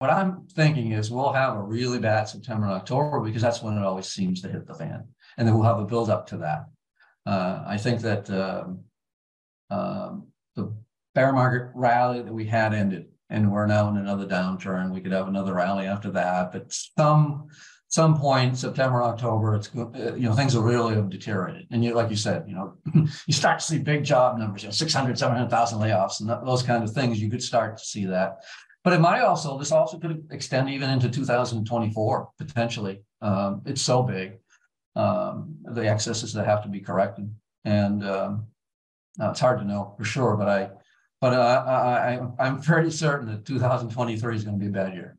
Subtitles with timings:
[0.00, 3.76] what I'm thinking is we'll have a really bad September and October because that's when
[3.76, 5.04] it always seems to hit the fan,
[5.36, 6.64] and then we'll have a build up to that.
[7.26, 8.80] Uh, I think that um,
[9.68, 10.74] um, the
[11.14, 14.90] bear market rally that we had ended, and we're now in another downturn.
[14.90, 17.50] We could have another rally after that, but some
[17.88, 21.66] some point September October, it's uh, you know things will really have deteriorated.
[21.72, 22.78] And you like you said, you know,
[23.26, 26.82] you start to see big job numbers, you know, 600, 700,000 layoffs and those kind
[26.82, 27.20] of things.
[27.20, 28.38] You could start to see that.
[28.82, 33.02] But it might also, this also could extend even into 2024, potentially.
[33.20, 34.38] Um, it's so big,
[34.96, 37.30] um, the excesses that have to be corrected.
[37.66, 38.46] And um,
[39.20, 40.70] it's hard to know for sure, but I,
[41.20, 45.18] but uh, I, I'm fairly certain that 2023 is going to be a bad year.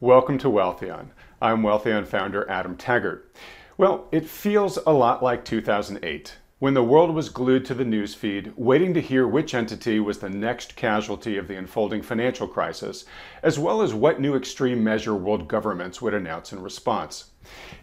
[0.00, 1.10] Welcome to Wealthion.
[1.40, 3.32] I'm Wealthion founder Adam Taggart.
[3.78, 8.52] Well, it feels a lot like 2008 when the world was glued to the newsfeed,
[8.54, 13.06] waiting to hear which entity was the next casualty of the unfolding financial crisis,
[13.42, 17.30] as well as what new extreme measure world governments would announce in response.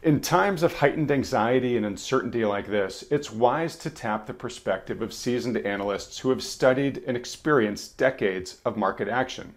[0.04, 5.02] In times of heightened anxiety and uncertainty like this, it's wise to tap the perspective
[5.02, 9.56] of seasoned analysts who have studied and experienced decades of market action.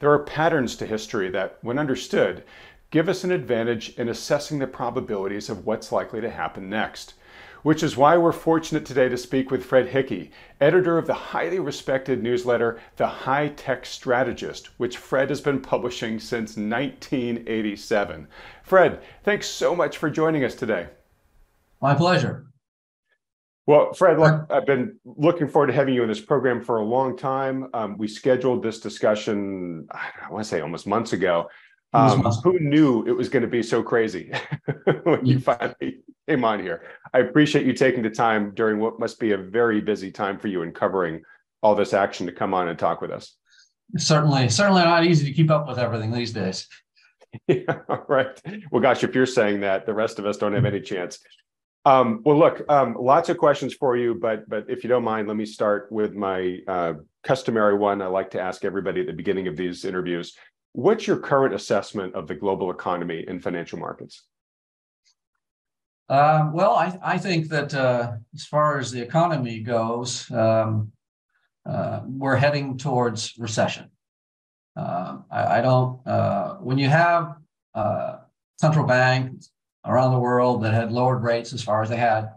[0.00, 2.44] There are patterns to history that, when understood,
[2.90, 7.14] give us an advantage in assessing the probabilities of what's likely to happen next
[7.62, 10.30] which is why we're fortunate today to speak with Fred Hickey,
[10.60, 16.18] editor of the highly respected newsletter, The High Tech Strategist, which Fred has been publishing
[16.18, 18.28] since 1987.
[18.62, 20.88] Fred, thanks so much for joining us today.
[21.80, 22.46] My pleasure.
[23.66, 26.84] Well, Fred, look, I've been looking forward to having you in this program for a
[26.84, 27.68] long time.
[27.72, 31.48] Um, we scheduled this discussion, I want to say almost months ago.
[31.92, 34.32] Um, who knew it was going to be so crazy
[35.02, 36.82] when you finally came on here?
[37.12, 40.46] I appreciate you taking the time during what must be a very busy time for
[40.46, 41.22] you in covering
[41.60, 43.36] all this action to come on and talk with us.
[43.96, 46.68] Certainly, certainly not easy to keep up with everything these days.
[47.48, 48.40] yeah, right.
[48.70, 51.18] Well, gosh, if you're saying that, the rest of us don't have any chance.
[51.84, 55.26] Um, well, look, um, lots of questions for you, but but if you don't mind,
[55.26, 58.02] let me start with my uh, customary one.
[58.02, 60.36] I like to ask everybody at the beginning of these interviews.
[60.72, 64.22] What's your current assessment of the global economy and financial markets?
[66.10, 70.90] Um, well, I, I think that uh, as far as the economy goes, um,
[71.64, 73.88] uh, we're heading towards recession.
[74.76, 77.36] Uh, I, I, don't, uh, when you have
[77.76, 78.16] uh,
[78.60, 79.50] central banks
[79.86, 82.30] around the world that had lowered rates as far as they had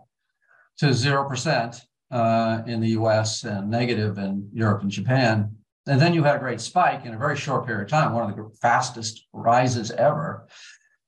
[0.77, 1.81] to 0%
[2.11, 5.49] uh, in the US and negative in Europe and Japan,
[5.87, 8.29] and then you had a great spike in a very short period of time, one
[8.29, 10.47] of the fastest rises ever,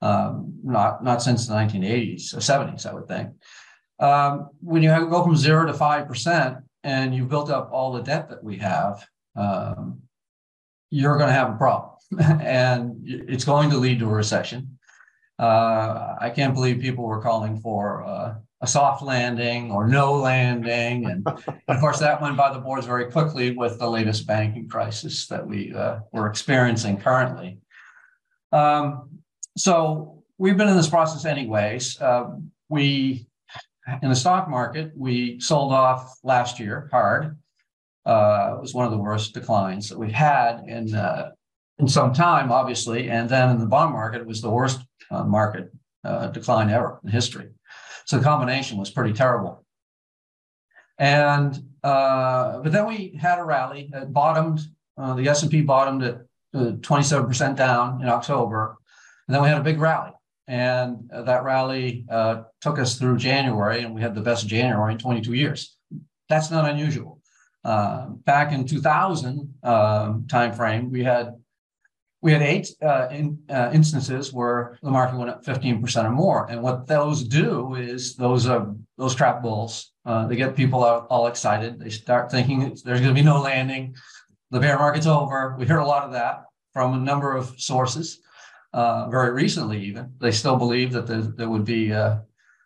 [0.02, 3.30] um, not, not since the 1980s or 70s, I would think.
[3.98, 8.28] Um, when you go from zero to 5% and you've built up all the debt
[8.28, 10.02] that we have, um,
[10.90, 11.92] you're going to have a problem.
[12.40, 14.78] and it's going to lead to a recession.
[15.38, 21.06] Uh, I can't believe people were calling for uh, a soft landing or no landing.
[21.06, 21.26] And,
[21.68, 25.46] of course, that went by the boards very quickly with the latest banking crisis that
[25.46, 27.58] we uh, we're experiencing currently.
[28.52, 29.15] Um,
[29.56, 32.00] so we've been in this process anyways.
[32.00, 32.36] Uh,
[32.68, 33.26] we,
[34.02, 37.38] in the stock market, we sold off last year hard.
[38.04, 41.30] Uh, it was one of the worst declines that we've had in uh,
[41.78, 43.10] in some time, obviously.
[43.10, 44.80] And then in the bond market, it was the worst
[45.10, 45.72] uh, market
[46.04, 47.50] uh, decline ever in history.
[48.06, 49.64] So the combination was pretty terrible.
[50.98, 53.90] And uh, but then we had a rally.
[53.92, 54.60] It bottomed.
[54.96, 56.22] The S and P bottomed at
[56.54, 58.78] 27% uh, down in October,
[59.26, 60.12] and then we had a big rally.
[60.48, 64.98] And that rally uh, took us through January, and we had the best January in
[64.98, 65.76] 22 years.
[66.28, 67.20] That's not unusual.
[67.64, 71.34] Uh, back in 2000 um, timeframe, we had
[72.22, 76.50] we had eight uh, in, uh, instances where the market went up 15% or more.
[76.50, 78.66] And what those do is those uh,
[78.96, 81.78] those trap bulls, uh, they get people out, all excited.
[81.78, 83.94] They start thinking there's going to be no landing.
[84.50, 85.56] The bear market's over.
[85.58, 88.20] We hear a lot of that from a number of sources.
[88.72, 92.18] Uh, very recently, even they still believe that there, there would be uh,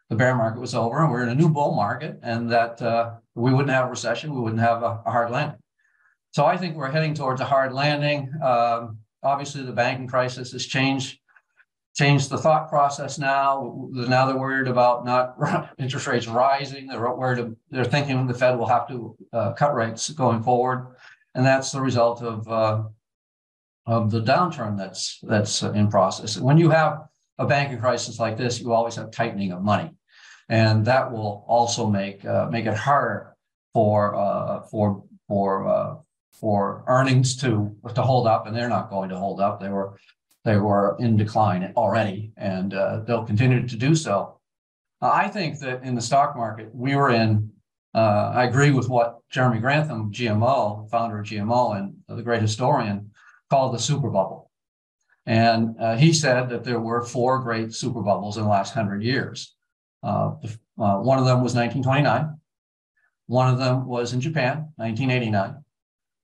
[0.08, 2.80] the bear market was over and we're in a new bull market, and that
[3.34, 5.58] we wouldn't have a recession, we wouldn't have a, a, hard landing.
[6.32, 8.32] So I think we're heading towards a hard landing.
[8.42, 11.18] Um, obviously the banking crisis has changed
[11.96, 13.88] changed the thought process now.
[13.90, 15.34] Now they're worried about not
[15.78, 16.86] interest rates rising.
[16.86, 17.54] They're worried.
[17.70, 20.94] They're thinking the Fed will have to uh, cut rates going forward,
[21.34, 22.82] and that's the result of uh,
[23.90, 26.38] of the downturn that's that's in process.
[26.38, 27.08] When you have
[27.38, 29.90] a banking crisis like this, you always have tightening of money,
[30.48, 33.34] and that will also make uh, make it harder
[33.74, 35.94] for uh, for for uh,
[36.40, 39.60] for earnings to to hold up, and they're not going to hold up.
[39.60, 39.98] They were
[40.44, 44.38] they were in decline already, and uh, they'll continue to do so.
[45.02, 47.50] I think that in the stock market, we were in.
[47.92, 53.09] Uh, I agree with what Jeremy Grantham, GMO, founder of GMO and the great historian,
[53.50, 54.50] called the super bubble.
[55.26, 59.02] And uh, he said that there were four great super bubbles in the last hundred
[59.02, 59.54] years.
[60.02, 60.32] Uh,
[60.80, 62.36] uh one of them was 1929.
[63.26, 65.62] One of them was in Japan, 1989.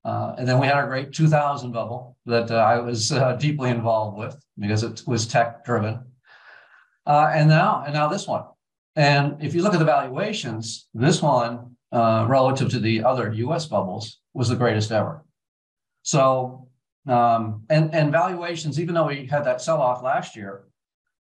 [0.05, 3.71] Uh, and then we had our great 2000 bubble that uh, I was uh, deeply
[3.71, 6.01] involved with because it was tech driven.
[7.07, 8.45] And now, and now this one.
[8.97, 13.67] And if you look at the valuations, this one relative to the other U.S.
[13.67, 15.25] bubbles was the greatest ever.
[16.03, 16.69] So,
[17.07, 20.65] um, and and valuations, even though we had that sell off last year,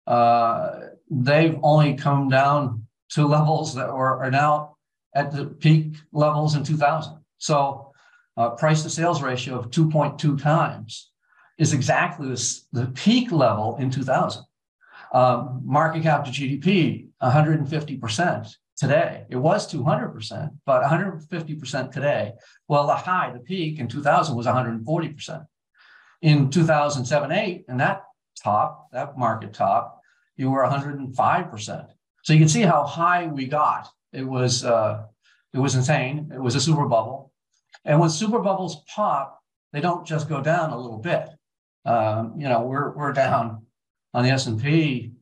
[0.06, 4.76] uh, they've only come down to levels that were, are now
[5.14, 7.19] at the peak levels in 2000.
[7.38, 7.92] So
[8.36, 11.10] uh, price to sales ratio of 2.2 times
[11.58, 14.42] is exactly this, the peak level in 2000.
[15.12, 19.25] Um, market cap to GDP, 150% today.
[19.28, 22.32] It was 200%, but 150% today.
[22.66, 25.46] Well, the high, the peak in 2000 was 140%.
[26.25, 28.05] In 2007 8, and that
[28.43, 30.00] top, that market top,
[30.37, 31.88] you were 105%.
[32.23, 33.91] So you can see how high we got.
[34.11, 35.05] It was uh,
[35.53, 36.31] it was insane.
[36.35, 37.31] It was a super bubble.
[37.85, 39.38] And when super bubbles pop,
[39.75, 41.29] they don't just go down a little bit.
[41.85, 43.67] Um, you know, we're we're down
[44.15, 44.59] on the S and.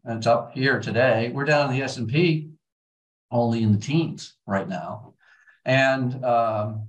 [0.07, 1.33] It's up here today.
[1.35, 2.51] We're down on the S and P
[3.33, 5.15] only in the teens right now,
[5.65, 6.87] and um,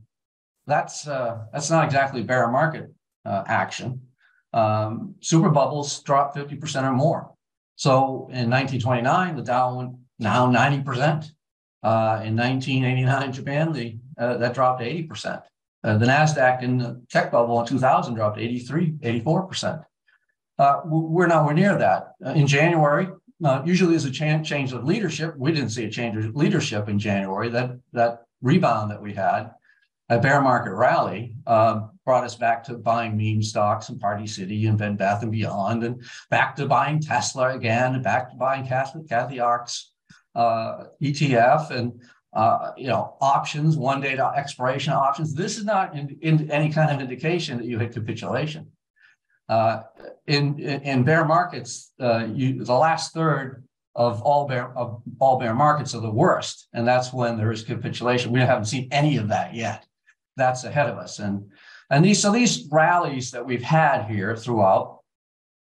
[0.68, 2.94] that's uh, that's not exactly bear market
[3.26, 4.02] uh, action.
[4.54, 7.32] Um, super bubbles drop fifty percent or more.
[7.76, 11.32] So in 1929, the Dow went now 90 percent.
[11.82, 15.42] Uh, in 1989, Japan, the uh, that dropped 80 percent.
[15.84, 19.84] Uh, the NASDAQ in the tech bubble in 2000 dropped 83, 84%.
[20.58, 22.14] Uh, we're nowhere near that.
[22.26, 23.08] Uh, in January,
[23.44, 25.36] uh, usually there's a ch- change of leadership.
[25.38, 27.50] We didn't see a change of leadership in January.
[27.50, 29.52] That, that rebound that we had,
[30.10, 34.66] a bear market rally, uh, brought us back to buying meme stocks and Party City
[34.66, 38.66] and Bed Bath and Beyond, and back to buying Tesla again, and back to buying
[38.66, 39.86] Cathie, Cathie Ochs
[40.36, 41.72] uh, ETF.
[41.72, 42.02] And
[42.34, 45.34] uh, you know, options, one day to expiration options.
[45.36, 48.72] This is not in, in, any kind of indication that you hit capitulation.
[49.48, 49.84] Uh,
[50.26, 53.64] in, in bear markets, uh, you, the last third
[53.96, 57.64] of all bear of all bear markets are the worst, and that's when there is
[57.64, 58.32] capitulation.
[58.32, 59.86] We haven't seen any of that yet.
[60.36, 61.52] That's ahead of us, and
[61.94, 65.02] and these so these rallies that we've had here throughout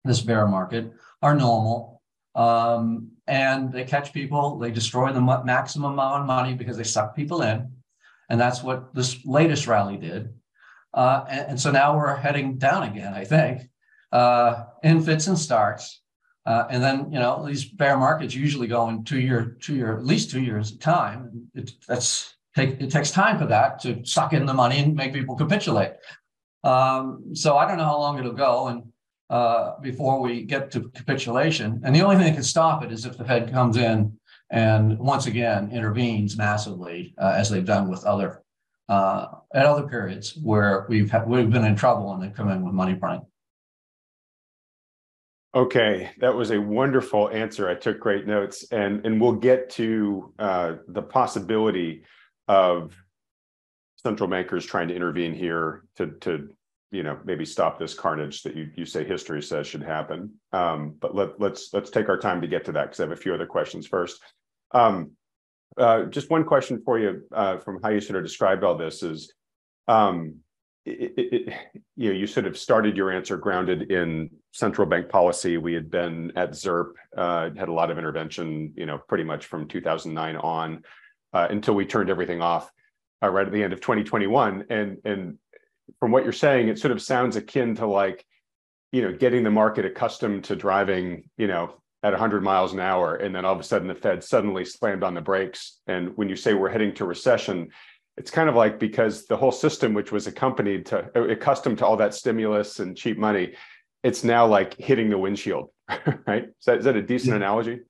[0.04, 0.92] this bear market
[1.22, 2.02] are normal.
[2.36, 7.16] Um, and they catch people, they destroy the maximum amount of money because they suck
[7.16, 7.72] people in.
[8.30, 10.34] And that's what this latest rally did.
[10.94, 13.70] Uh, and, and, so now we're heading down again, I think,
[14.12, 16.02] uh, in fits and starts.
[16.46, 19.98] Uh, and then, you know, these bear markets usually go in two year, two year,
[19.98, 21.50] at least two years of time.
[21.54, 25.14] It, that's take, it takes time for that to suck in the money and make
[25.14, 25.94] people capitulate.
[26.64, 28.68] Um, so I don't know how long it'll go.
[28.68, 28.84] And
[29.30, 31.82] uh, before we get to capitulation.
[31.84, 34.18] And the only thing that can stop it is if the Fed comes in
[34.50, 38.42] and once again intervenes massively, uh, as they've done with other
[38.88, 42.74] uh, at other periods where we've we've been in trouble and they come in with
[42.74, 43.26] money printing.
[45.54, 47.68] Okay, that was a wonderful answer.
[47.68, 52.04] I took great notes, and and we'll get to uh, the possibility
[52.48, 52.94] of
[53.98, 56.50] central bankers trying to intervene here to to
[56.92, 60.34] you know maybe stop this carnage that you you say history says should happen.
[60.54, 63.12] Um, but let let's let's take our time to get to that because I have
[63.12, 64.22] a few other questions first.
[64.72, 65.12] Um,
[65.78, 69.04] uh, just one question for you uh, from how you sort of described all this
[69.04, 69.34] is,
[69.88, 70.38] um,
[70.86, 71.54] it, it,
[71.96, 75.58] you know, you sort of started your answer grounded in central bank policy.
[75.58, 79.46] We had been at ZIRP, uh, had a lot of intervention, you know, pretty much
[79.46, 80.84] from 2009 on
[81.34, 82.72] uh, until we turned everything off
[83.24, 84.66] uh, right at the end of 2021.
[84.70, 85.38] And and
[86.00, 88.26] from what you're saying, it sort of sounds akin to like,
[88.92, 93.16] you know, getting the market accustomed to driving, you know, at 100 miles an hour,
[93.16, 95.80] and then all of a sudden the Fed suddenly slammed on the brakes.
[95.88, 97.70] And when you say we're heading to recession,
[98.18, 101.98] it's kind of like because the whole system, which was accompanied to accustomed to all
[101.98, 103.54] that stimulus and cheap money,
[104.04, 105.70] it's now like hitting the windshield,
[106.28, 106.46] right?
[106.46, 107.38] Is that, is that a decent yeah.
[107.38, 107.82] analogy?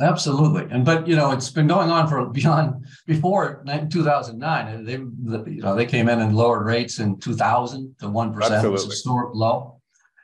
[0.00, 4.84] Absolutely, and but you know it's been going on for beyond before 2009.
[4.84, 8.84] They you know they came in and lowered rates in 2000 to one percent, was
[8.84, 9.80] historic low,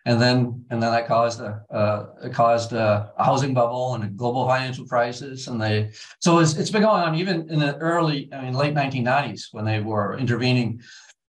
[0.06, 4.04] and then and then that caused a uh, it caused a, a, housing bubble and
[4.04, 5.90] a global financial crisis, and they
[6.20, 9.64] so it's, it's been going on even in the early I mean late 1990s when
[9.64, 10.80] they were intervening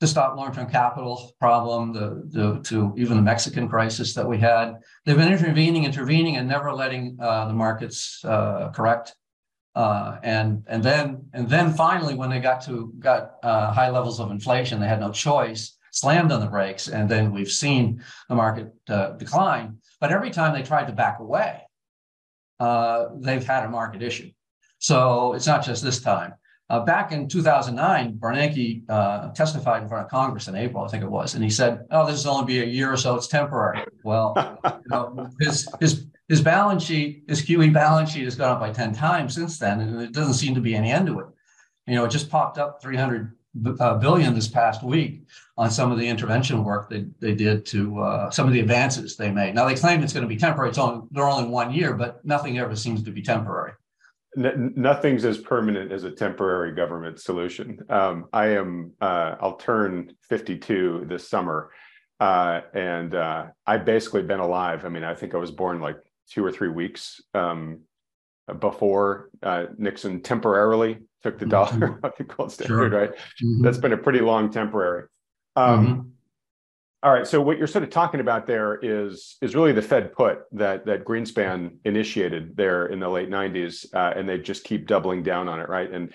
[0.01, 4.77] to stop long-term capital problem, the, the to even the Mexican crisis that we had.
[5.05, 9.15] They've been intervening, intervening, and never letting uh, the markets uh, correct.
[9.75, 14.19] Uh, and and then and then finally, when they got to got uh, high levels
[14.19, 18.35] of inflation, they had no choice, slammed on the brakes, and then we've seen the
[18.35, 19.77] market uh, decline.
[20.01, 21.61] But every time they tried to back away,
[22.59, 24.31] uh, they've had a market issue.
[24.79, 26.33] So it's not just this time.
[26.71, 31.03] Uh, back in 2009, Bernanke uh, testified in front of Congress in April, I think
[31.03, 33.27] it was, and he said, "Oh, this is only be a year or so; it's
[33.27, 34.35] temporary." Well,
[34.65, 38.71] you know, his his his balance sheet, his QE balance sheet, has gone up by
[38.71, 41.27] 10 times since then, and it doesn't seem to be any end to it.
[41.89, 43.37] You know, it just popped up 300
[43.81, 45.27] uh, billion this past week
[45.59, 49.17] on some of the intervention work they, they did to uh, some of the advances
[49.17, 49.57] they made.
[49.57, 50.69] Now they claim it's going to be temporary.
[50.69, 53.73] It's only they're only one year, but nothing ever seems to be temporary
[54.37, 57.79] nothing's as permanent as a temporary government solution.
[57.89, 61.71] Um, I am, uh, I'll turn 52 this summer.
[62.21, 64.85] Uh, and uh, I've basically been alive.
[64.85, 65.97] I mean, I think I was born like
[66.29, 67.81] two or three weeks um,
[68.59, 72.05] before uh, Nixon temporarily took the dollar mm-hmm.
[72.05, 73.01] off the gold standard, sure.
[73.01, 73.11] right?
[73.11, 73.63] Mm-hmm.
[73.63, 75.05] That's been a pretty long temporary.
[75.57, 76.09] Um, mm-hmm.
[77.03, 77.27] All right.
[77.27, 80.85] So what you're sort of talking about there is is really the Fed put that
[80.85, 85.49] that Greenspan initiated there in the late 90s, uh, and they just keep doubling down
[85.49, 85.91] on it, right?
[85.91, 86.13] And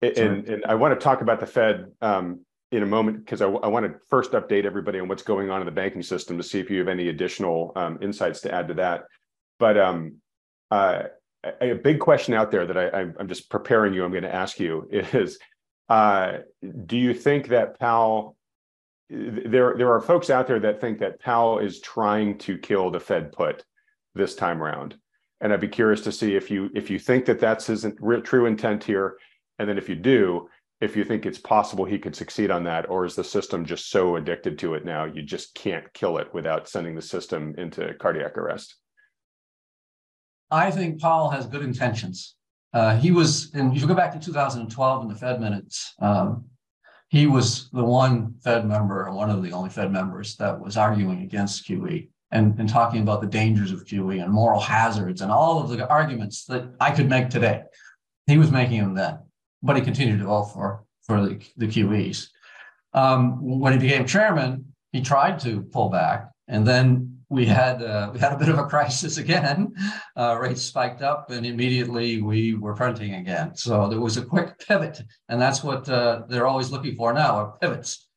[0.00, 2.40] and, and I want to talk about the Fed um,
[2.72, 5.60] in a moment because I, I, want to first update everybody on what's going on
[5.60, 8.66] in the banking system to see if you have any additional um, insights to add
[8.68, 9.04] to that.
[9.60, 10.16] But um,
[10.72, 11.04] uh,
[11.44, 14.34] a, a, big question out there that I, am just preparing you, I'm going to
[14.34, 15.38] ask you is:
[15.88, 16.38] uh,
[16.86, 18.36] Do you think that Powell
[19.10, 23.00] there there are folks out there that think that Powell is trying to kill the
[23.00, 23.64] Fed put
[24.14, 24.96] this time around,
[25.40, 27.86] and I'd be curious to see if you if you think that that's his
[28.24, 29.18] true intent here,
[29.58, 30.48] and then if you do,
[30.80, 33.90] if you think it's possible he could succeed on that, or is the system just
[33.90, 37.94] so addicted to it now you just can't kill it without sending the system into
[37.94, 38.76] cardiac arrest?
[40.50, 42.34] I think Powell has good intentions.
[42.74, 46.44] Uh, he was, and if you go back to 2012 in the Fed minutes, um,
[47.12, 51.20] he was the one Fed member, one of the only Fed members that was arguing
[51.20, 55.62] against QE and, and talking about the dangers of QE and moral hazards and all
[55.62, 57.64] of the arguments that I could make today.
[58.26, 59.18] He was making them then,
[59.62, 62.28] but he continued to vote for, for the, the QEs.
[62.94, 68.10] Um, when he became chairman, he tried to pull back, and then we had uh,
[68.12, 69.74] we had a bit of a crisis again.
[70.14, 73.56] Uh, rates spiked up, and immediately we were printing again.
[73.56, 77.34] So there was a quick pivot, and that's what uh, they're always looking for now:
[77.36, 78.08] are pivots.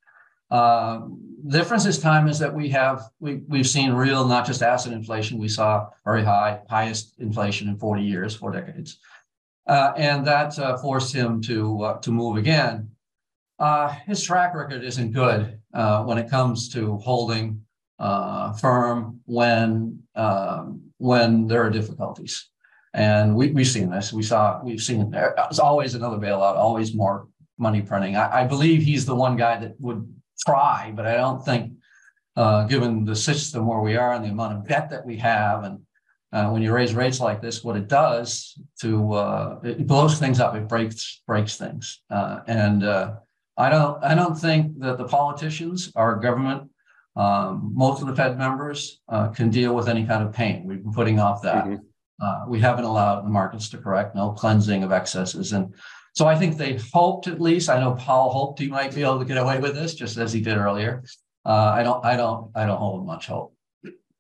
[0.52, 1.00] Uh,
[1.46, 4.92] the difference this time is that we have we we've seen real, not just asset
[4.92, 5.38] inflation.
[5.38, 8.98] We saw very high, highest inflation in 40 years, four decades,
[9.68, 12.90] uh, and that uh, forced him to to move again.
[14.06, 15.62] his track record isn't good
[16.06, 17.65] when it comes to holding
[18.00, 22.50] uh, firm when um, when there are difficulties.
[22.94, 24.14] And we, we've seen this.
[24.14, 28.16] We saw, we've seen there's always another bailout, always more money printing.
[28.16, 30.08] I, I, believe he's the one guy that would
[30.46, 31.74] try, but I don't think,
[32.38, 35.64] uh, given the system where we are and the amount of debt that we have,
[35.64, 35.80] and
[36.32, 40.42] uh, when you raise rates like this, what it does to uh, it blows things
[40.42, 43.14] up, it breaks breaks things, uh, and uh,
[43.56, 46.70] I don't I don't think that the politicians, our government,
[47.16, 50.66] um, most of the Fed members uh, can deal with any kind of pain.
[50.66, 51.66] We've been putting off that.
[51.66, 51.76] Mm-hmm.
[52.22, 55.54] Uh, we haven't allowed the markets to correct, no cleansing of excesses.
[55.54, 55.74] And
[56.14, 59.20] so I think they hoped at least, I know Powell hoped he might be able
[59.20, 61.04] to get away with this just as he did earlier.
[61.46, 63.54] Uh, I don't, I don't, I don't hold much hope.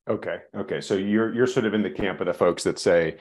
[0.09, 0.39] Okay.
[0.55, 0.81] Okay.
[0.81, 3.17] So you're, you're sort of in the camp of the folks that say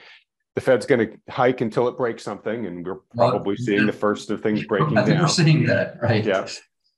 [0.55, 2.65] the Fed's going to hike until it breaks something.
[2.65, 5.19] And we're probably well, seeing the first of things breaking down.
[5.19, 6.23] We're seeing that, right?
[6.23, 6.47] Yeah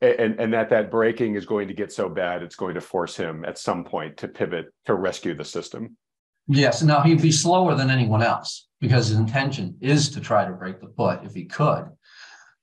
[0.02, 3.16] and and that that breaking is going to get so bad it's going to force
[3.16, 5.98] him at some point to pivot to rescue the system.
[6.48, 10.52] Yes now he'd be slower than anyone else because his intention is to try to
[10.52, 11.86] break the put if he could.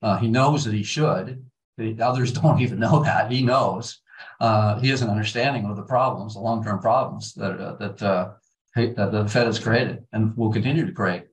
[0.02, 1.44] Uh, he knows that he should.
[1.76, 3.32] The others don't even know that.
[3.32, 4.00] He knows.
[4.40, 9.12] Uh, he has an understanding of the problems the long-term problems that uh, that, that
[9.12, 11.24] the fed has created and will continue to create.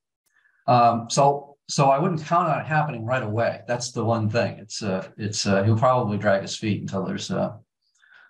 [0.68, 3.62] Um, so so I wouldn't count on it happening right away.
[3.66, 4.60] That's the one thing.
[4.60, 7.54] It's uh, it's uh, he'll probably drag his feet until there's uh,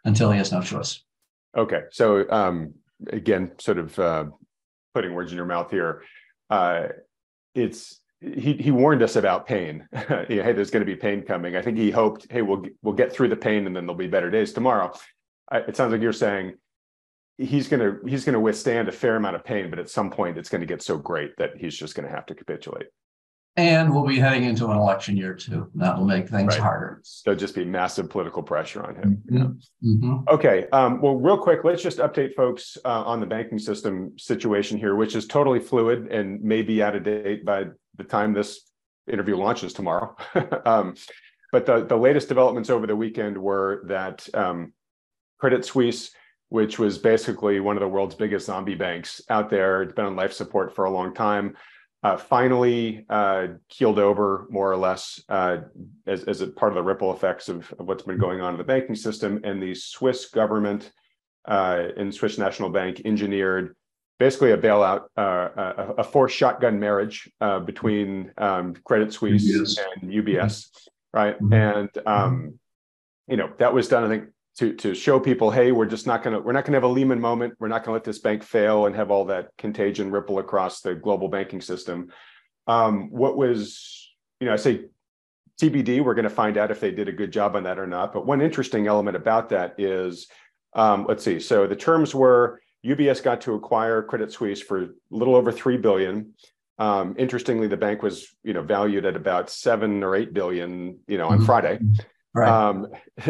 [0.05, 1.03] until he has no choice.
[1.57, 2.75] Okay, so um,
[3.07, 4.25] again, sort of uh,
[4.93, 6.03] putting words in your mouth here.
[6.51, 6.89] Uh,
[7.55, 9.87] it's he he warned us about pain.
[9.93, 11.55] hey, there's going to be pain coming.
[11.55, 14.07] I think he hoped, hey, we'll we'll get through the pain and then there'll be
[14.07, 14.93] better days tomorrow.
[15.51, 16.57] I, it sounds like you're saying
[17.39, 20.11] he's going to he's going to withstand a fair amount of pain, but at some
[20.11, 22.85] point it's going to get so great that he's just going to have to capitulate.
[23.57, 25.69] And we'll be heading into an election year too.
[25.75, 26.61] That will make things Right.
[26.61, 27.01] harder.
[27.25, 29.23] There'll just be massive political pressure on him.
[29.29, 29.61] Mhm.
[29.83, 30.27] Mhm.
[30.29, 30.67] Okay.
[30.71, 34.95] Um, well, real quick, let's just update folks uh, on the banking system situation here,
[34.95, 37.65] which is totally fluid and may be out of date by
[37.97, 38.71] the time this
[39.11, 40.15] interview launches tomorrow.
[40.65, 40.95] um,
[41.51, 44.71] but the, the latest developments over the weekend were that um,
[45.39, 46.11] Credit Suisse,
[46.47, 50.15] which was basically one of the world's biggest zombie banks out there, it's been on
[50.15, 51.55] life support for a long time,
[52.03, 55.57] uh, finally uh, keeled over more or less uh,
[56.07, 58.57] as, as a part of the ripple effects of, of what's been going on in
[58.57, 59.39] the banking system.
[59.43, 60.91] And the Swiss government
[61.47, 63.75] uh, and Swiss National Bank engineered
[64.17, 69.79] basically a bailout, uh, a, a forced shotgun marriage uh, between um, Credit Suisse UBS.
[70.01, 70.67] and UBS,
[71.13, 71.39] right?
[71.39, 71.53] Mhm.
[71.77, 72.59] And um,
[73.27, 76.23] you know that was done, I think, to to show people, hey, we're just not
[76.23, 77.53] gonna we're not gonna have a Lehman moment.
[77.59, 80.95] We're not gonna let this bank fail and have all that contagion ripple across the
[80.95, 82.11] global banking system.
[82.67, 84.85] Um, what was, you know, I say
[85.59, 86.03] TBD.
[86.03, 88.13] We're going to find out if they did a good job on that or not.
[88.13, 90.27] But one interesting element about that is,
[90.73, 91.39] um, let's see.
[91.39, 95.77] So the terms were UBS got to acquire Credit Suisse for a little over three
[95.77, 96.33] billion.
[96.79, 101.17] Um, interestingly, the bank was, you know, valued at about seven or eight billion, you
[101.17, 101.45] know, on Mhm.
[101.45, 101.79] Friday.
[102.33, 102.49] Right.
[102.49, 102.87] Um,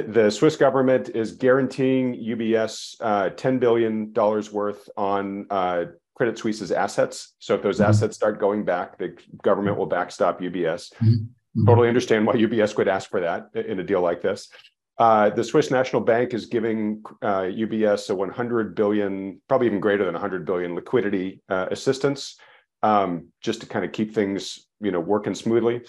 [0.07, 7.33] the Swiss government is guaranteeing UBS uh, $10 billion worth on uh, Credit Suisse's assets.
[7.39, 7.87] So if those Mhm.
[7.87, 10.91] assets start going back, the government will backstop UBS.
[11.01, 11.65] Mhm.
[11.65, 14.49] Totally understand why UBS would ask for that in a deal like this.
[14.97, 20.05] Uh, the Swiss National Bank is giving uh, UBS a 100 billion, probably even greater
[20.05, 22.37] than 100 billion liquidity uh, assistance,
[22.83, 25.81] um, just to kind of keep things, you know, working smoothly.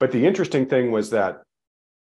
[0.00, 1.42] But the interesting thing was that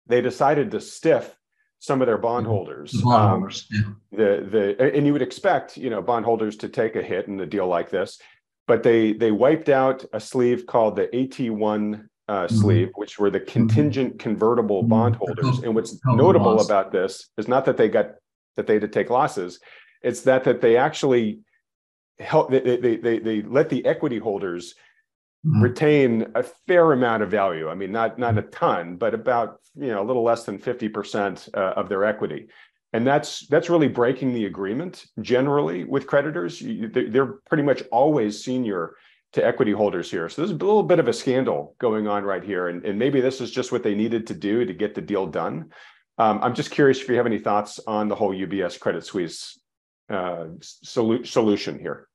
[0.06, 1.36] they decided to stiff
[1.78, 2.92] some of their bondholders.
[2.92, 3.80] The Um, yeah.
[4.12, 7.46] the the and you would expect you know bondholders to take a hit in a
[7.46, 8.18] deal like this,
[8.66, 12.50] but they they wiped out a sleeve called the AT1 uh, Mhm.
[12.50, 14.88] sleeve, which were the contingent convertible Mhm.
[14.88, 15.60] bondholders.
[15.62, 18.14] And what's notable about this is not that they got
[18.56, 19.60] that they had to take losses,
[20.02, 21.40] it's that that they actually
[22.18, 24.74] help they they they, they, let the equity holders.
[25.46, 27.68] Retain a fair amount of value.
[27.68, 30.88] I mean, not not a ton, but about you know a little less than fifty
[30.88, 32.48] percent uh, of their equity,
[32.92, 36.60] and that's that's really breaking the agreement generally with creditors.
[36.60, 38.94] They- They're pretty much always senior
[39.32, 40.28] to equity holders here.
[40.28, 43.20] So there's a little bit of a scandal going on right here, and, and maybe
[43.20, 45.70] this is just what they needed to do to get the deal done.
[46.18, 49.58] Um, I'm just curious if you have any thoughts on the whole UBS Credit Suisse
[50.08, 52.08] uh, solu- solution here.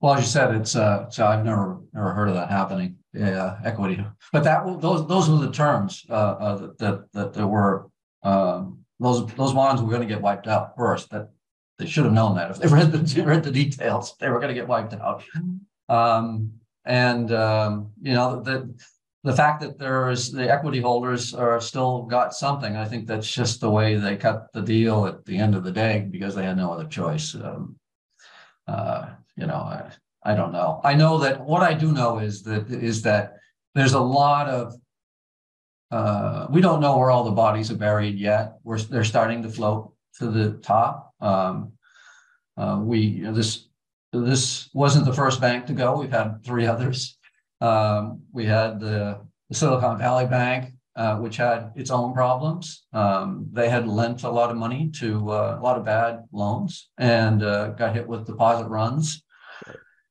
[0.00, 3.58] Well, as you said, it's, uh, so I've never, never heard of that happening, yeah,
[3.64, 4.04] equity.
[4.32, 7.88] But that, those, those were the terms, uh, uh, that, that, that were,
[8.22, 11.30] um, those, those bonds were gonna get wiped out first, that
[11.78, 12.52] they should have known that.
[12.52, 15.24] If they read the, read the details, they were gonna get wiped out.
[15.88, 16.52] Um,
[16.84, 18.72] and, um, you know, the,
[19.24, 23.60] the fact that there's, the equity holders are still got something, I think that's just
[23.60, 26.56] the way they cut the deal at the end of the day, because they had
[26.56, 27.34] no other choice.
[27.34, 27.77] Um,
[28.68, 29.90] uh, you know, I,
[30.22, 30.80] I don't know.
[30.84, 33.38] I know that what I do know is that is that
[33.74, 34.74] there's a lot of
[35.90, 38.58] uh, we don't know where all the bodies are buried yet.
[38.62, 41.14] We're they're starting to float to the top.
[41.20, 41.72] Um,
[42.56, 43.68] uh, we you know, this
[44.12, 45.98] this wasn't the first bank to go.
[45.98, 47.16] We've had three others.
[47.60, 52.86] Um, we had the, the Silicon Valley Bank, uh, which had its own problems.
[52.92, 56.90] Um, they had lent a lot of money to uh, a lot of bad loans
[56.98, 59.22] and uh, got hit with deposit runs.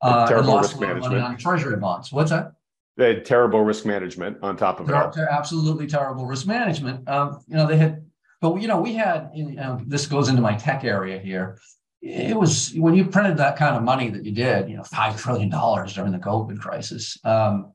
[0.02, 1.34] Uh, terrible lost risk a lot of money management.
[1.34, 2.14] on treasury bonds.
[2.14, 2.54] What's that?
[2.96, 7.08] They had terrible risk management on top of it they're absolutely terrible risk management.
[7.10, 8.06] Um, you know, they had,
[8.40, 11.60] but you know, we had, you know, this goes into my tech area here.
[12.02, 15.20] It was when you printed that kind of money that you did, you know, five
[15.20, 17.18] trillion dollars during the COVID crisis.
[17.26, 17.74] Um,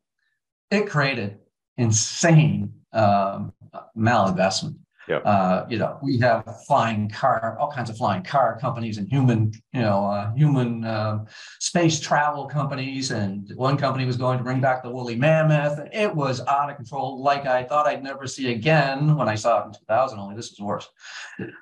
[0.70, 1.36] it created
[1.76, 3.52] insane um,
[3.96, 4.76] malinvestment.
[5.08, 5.16] Yeah.
[5.18, 9.52] Uh, you know, we have flying car, all kinds of flying car companies and human,
[9.72, 11.26] you know, uh, human um,
[11.58, 13.10] space travel companies.
[13.10, 15.80] And one company was going to bring back the woolly mammoth.
[15.92, 19.62] It was out of control, like I thought I'd never see again when I saw
[19.62, 20.18] it in 2000.
[20.18, 20.88] Only this was worse.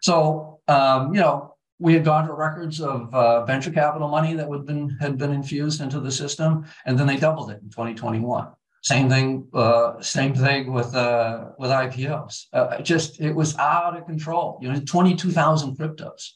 [0.02, 4.46] So, um, you know, we had gone to records of uh, venture capital money that
[4.46, 8.48] would been had been infused into the system, and then they doubled it in 2021.
[8.82, 12.46] Same thing, uh, same thing with uh, with IPOs.
[12.52, 14.58] Uh, just it was out of control.
[14.62, 16.30] You know, 22,000 cryptos.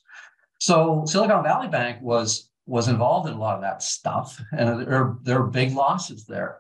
[0.60, 5.16] So Silicon Valley Bank was was involved in a lot of that stuff, and there
[5.22, 6.58] there are big losses there.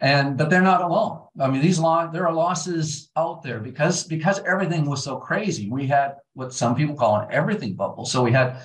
[0.00, 1.26] And but they're not alone.
[1.38, 5.70] I mean, these law there are losses out there because because everything was so crazy.
[5.70, 8.04] We had what some people call an everything bubble.
[8.04, 8.56] So we had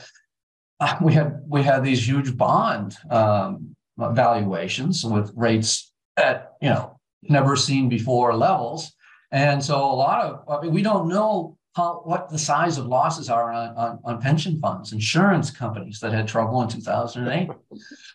[1.02, 7.56] we had we had these huge bond um, valuations with rates at you know never
[7.56, 8.94] seen before levels.
[9.32, 12.86] And so a lot of I mean, we don't know how what the size of
[12.86, 17.50] losses are on, on, on pension funds, insurance companies that had trouble in 2008.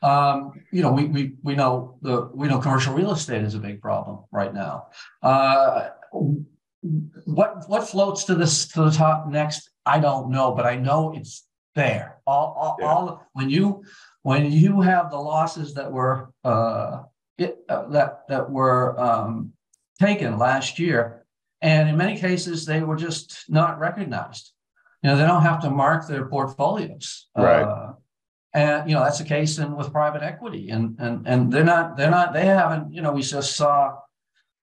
[0.03, 3.59] um, you know, we, we we know the we know commercial real estate is a
[3.59, 4.87] big problem right now.
[5.23, 5.89] Uh,
[7.27, 9.71] what what floats to this to the top next?
[9.85, 12.19] I don't know, but I know it's there.
[12.27, 12.87] All all, yeah.
[12.87, 13.85] all when you
[14.23, 17.03] when you have the losses that were uh,
[17.39, 19.53] it, uh, that that were um,
[19.99, 21.25] taken last year,
[21.63, 24.53] and in many cases they were just not recognized.
[25.03, 27.29] You know, they don't have to mark their portfolios.
[27.37, 27.63] Right.
[27.63, 27.93] Uh,
[28.53, 31.97] and you know that's the case in with private equity, and and and they're not
[31.97, 33.97] they're not they haven't you know we just saw.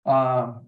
[0.05, 0.65] Um,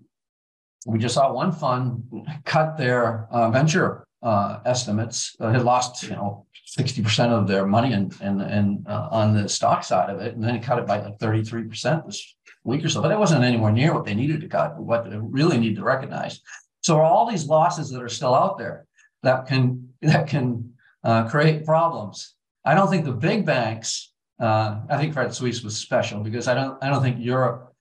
[0.87, 2.03] we just saw one fund
[2.43, 5.35] cut their uh, venture uh, estimates.
[5.39, 9.33] Uh, had lost, you know, sixty percent of their money and and and uh, on
[9.33, 12.05] the stock side of it, and then it cut it by like thirty three percent
[12.05, 13.01] this week or so.
[13.01, 14.77] But it wasn't anywhere near what they needed to cut.
[14.77, 16.39] What they really need to recognize.
[16.81, 18.87] So all these losses that are still out there
[19.23, 22.35] that can that can uh, create problems.
[22.65, 24.13] I don't think the big banks.
[24.39, 27.73] Uh, I think Credit Suisse was special because I don't I don't think Europe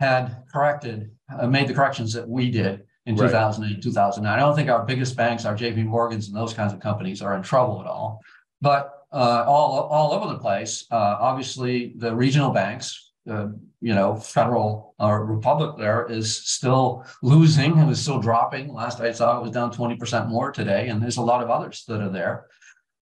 [0.00, 3.28] had corrected uh, made the corrections that we did in right.
[3.28, 4.32] 2008, 2009.
[4.32, 7.34] I don't think our biggest banks, our JP Morgans and those kinds of companies are
[7.36, 8.20] in trouble at all.
[8.60, 13.48] But uh, all, all over the place, uh, obviously the regional banks, uh,
[13.80, 18.72] you know, federal or republic there is still losing and is still dropping.
[18.72, 20.88] Last I saw it was down 20% more today.
[20.88, 22.46] And there's a lot of others that are there.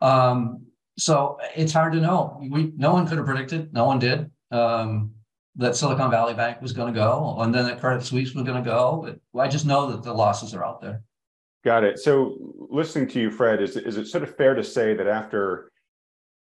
[0.02, 0.66] Um,
[0.98, 2.40] so it's hard to know.
[2.42, 3.74] We, no one could have predicted.
[3.74, 4.32] No one did.
[4.52, 5.12] Um,
[5.58, 8.62] that Silicon Valley Bank was going to go, and then that Credit Suisse was going
[8.62, 9.18] to go.
[9.34, 11.02] But I just know that the losses are out there.
[11.63, 12.00] Got it.
[12.00, 12.36] So,
[12.70, 15.72] listening to you, Fred, is is it sort of fair to say that after,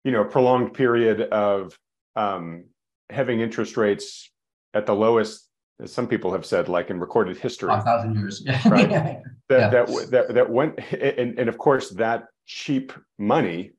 [0.04, 1.78] you know, a prolonged period of
[2.16, 2.64] um,
[3.08, 4.30] having interest rates
[4.74, 5.48] at the lowest,
[5.80, 8.90] as some people have said, like in recorded history, five thousand years, right?
[8.90, 9.68] that, yeah.
[9.70, 13.72] that that that went, and and of course that cheap money,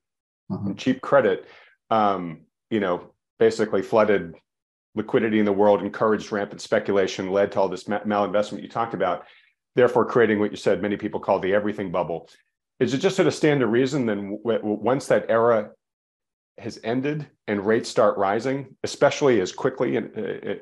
[0.49, 0.73] mm-hmm.
[0.75, 1.45] cheap credit,
[1.89, 4.33] um, you know, basically flooded
[4.95, 9.25] liquidity in the world encouraged rampant speculation, led to all this malinvestment you talked about,
[9.75, 12.29] therefore creating what you said many people call the everything bubble.
[12.79, 15.71] Is it just sort of stand to reason then once that era
[16.57, 20.01] has ended and rates start rising, especially as quickly uh,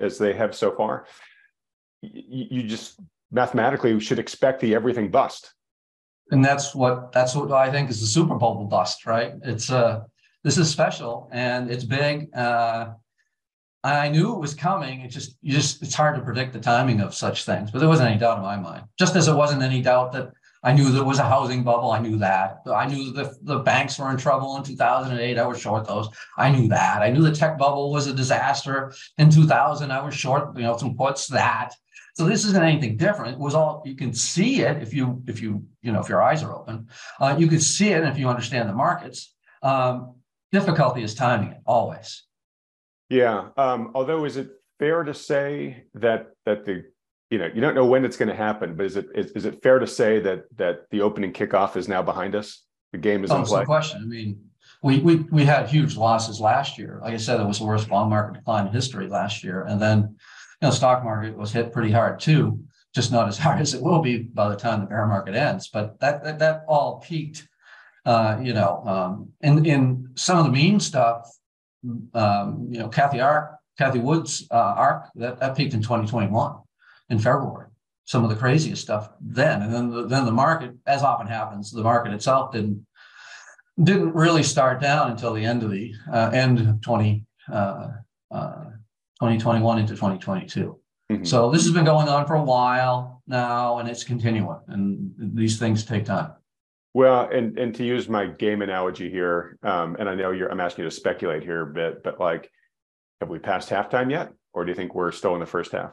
[0.01, 1.05] as they have so far,
[2.01, 2.99] you just
[3.31, 5.53] mathematically should expect the everything bust.
[6.31, 9.33] And that's what that's what I think is the super bubble bust, right?
[9.43, 10.01] It's uh
[10.43, 12.33] this is special and it's big.
[12.35, 12.93] Uh,
[13.95, 15.01] I knew it was coming.
[15.01, 17.87] It just, you just, it's hard to predict the timing of such things, but there
[17.87, 18.83] wasn't any doubt in my mind.
[18.97, 20.31] Just as there wasn't any doubt that
[20.63, 21.91] I knew there was a housing bubble.
[21.91, 22.61] I knew that.
[22.65, 25.37] I knew the, the banks were in trouble in 2008.
[25.37, 26.09] I was short those.
[26.37, 27.01] I knew that.
[27.01, 29.91] I knew the tech bubble was a disaster in 2000.
[29.91, 31.73] I was short, you know, some puts that.
[32.15, 33.33] So this isn't anything different.
[33.33, 36.23] It was all you can see it if you if you you know if your
[36.23, 36.87] eyes are open.
[37.19, 39.35] Uh, you can see it if you understand the markets.
[39.61, 40.15] Um,
[40.51, 42.23] difficulty is timing it always.
[43.09, 43.49] Yeah.
[43.57, 46.83] Um, although, is it fair to say that that the
[47.29, 49.45] you know you don't know when it's going to happen, but is it is, is
[49.45, 52.63] it fair to say that that the opening kickoff is now behind us?
[52.91, 53.61] The game is oh, in play.
[53.61, 54.01] No question.
[54.01, 54.37] I meme,
[54.83, 56.99] we we we had huge losses last year.
[57.01, 59.81] Like I said, it was the worst bond market decline in history last year, and
[59.81, 59.99] then
[60.61, 62.59] you know stock market was hit pretty hard too.
[62.93, 65.69] Just not as hard as it will be by the time the bear market ends.
[65.69, 67.47] But that that, that all peaked.
[68.05, 71.29] Uh, you know, um, in in some of the mean stuff
[72.13, 76.55] um, you know, Cathie Ark, Cathie Wood's uh, Ark, that, that peaked in 2021
[77.09, 77.67] in February.
[78.05, 81.71] Some of the craziest stuff then, and then the, then the market, as often happens,
[81.71, 82.85] the market itself didn't
[83.83, 87.89] didn't really start down until the end of the uh, end of 20, uh,
[88.31, 90.79] 2021 uh, into 2022.
[91.11, 91.23] Mm-hmm.
[91.23, 94.59] So this has been going on for a while now, and it's continuing.
[94.67, 96.31] And these things take time.
[96.97, 100.59] Well, and and to use my game analogy here, um, and I know you're I'm
[100.59, 102.49] asking you to speculate here a bit, but like,
[103.21, 105.91] have we passed halftime yet, or do you think we're still in the first half?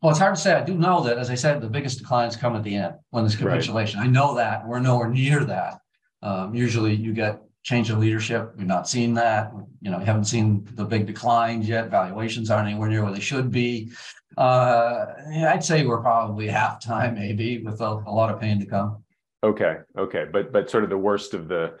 [0.00, 0.54] Well, it's hard to say.
[0.54, 3.22] I do know that, as I said, the biggest declines come at the end when
[3.22, 4.00] there's capitulation.
[4.00, 4.08] Right.
[4.08, 5.74] I know that we're nowhere near that.
[6.22, 8.54] Um, usually, you get change of leadership.
[8.56, 9.52] We've not seen that.
[9.82, 11.90] You know, we haven't seen the big declines yet.
[11.90, 13.92] Valuations aren't anywhere near where they should be.
[14.38, 15.04] Uh,
[15.48, 19.04] I'd say we're probably halftime, maybe, with a, a lot of pain to come.
[19.44, 21.78] Okay, okay, but but sort of the worst of the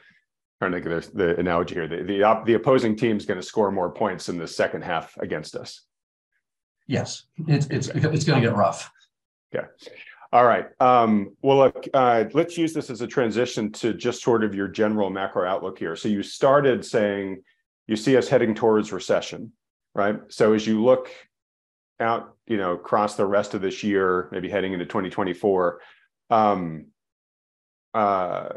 [0.60, 1.88] trying to think of the, the analogy here.
[1.88, 4.82] The the, op, the opposing team is going to score more points in the second
[4.82, 5.82] half against us.
[6.86, 8.08] Yes, it's it's okay.
[8.08, 8.90] it's going to get rough.
[9.54, 9.66] Okay.
[10.30, 10.66] All right.
[10.80, 14.68] Um, well, look, uh, let's use this as a transition to just sort of your
[14.68, 15.96] general macro outlook here.
[15.96, 17.42] So you started saying
[17.86, 19.52] you see us heading towards recession,
[19.94, 20.20] right?
[20.28, 21.10] So as you look
[21.98, 25.80] out, you know, across the rest of this year, maybe heading into 2024,
[26.28, 26.86] um,
[27.94, 28.48] uh,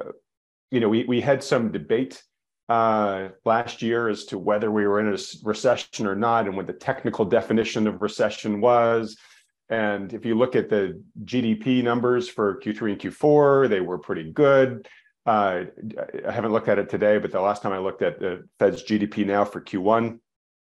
[0.69, 2.21] you know, we we had some debate
[2.69, 6.67] uh, last year as to whether we were in a recession or not, and what
[6.67, 9.17] the technical definition of recession was.
[9.69, 14.31] And if you look at the GDP numbers for Q3 and Q4, they were pretty
[14.31, 14.87] good.
[15.25, 15.63] Uh,
[16.27, 18.83] I haven't looked at it today, but the last time I looked at the Fed's
[18.83, 20.17] GDP now for Q1, I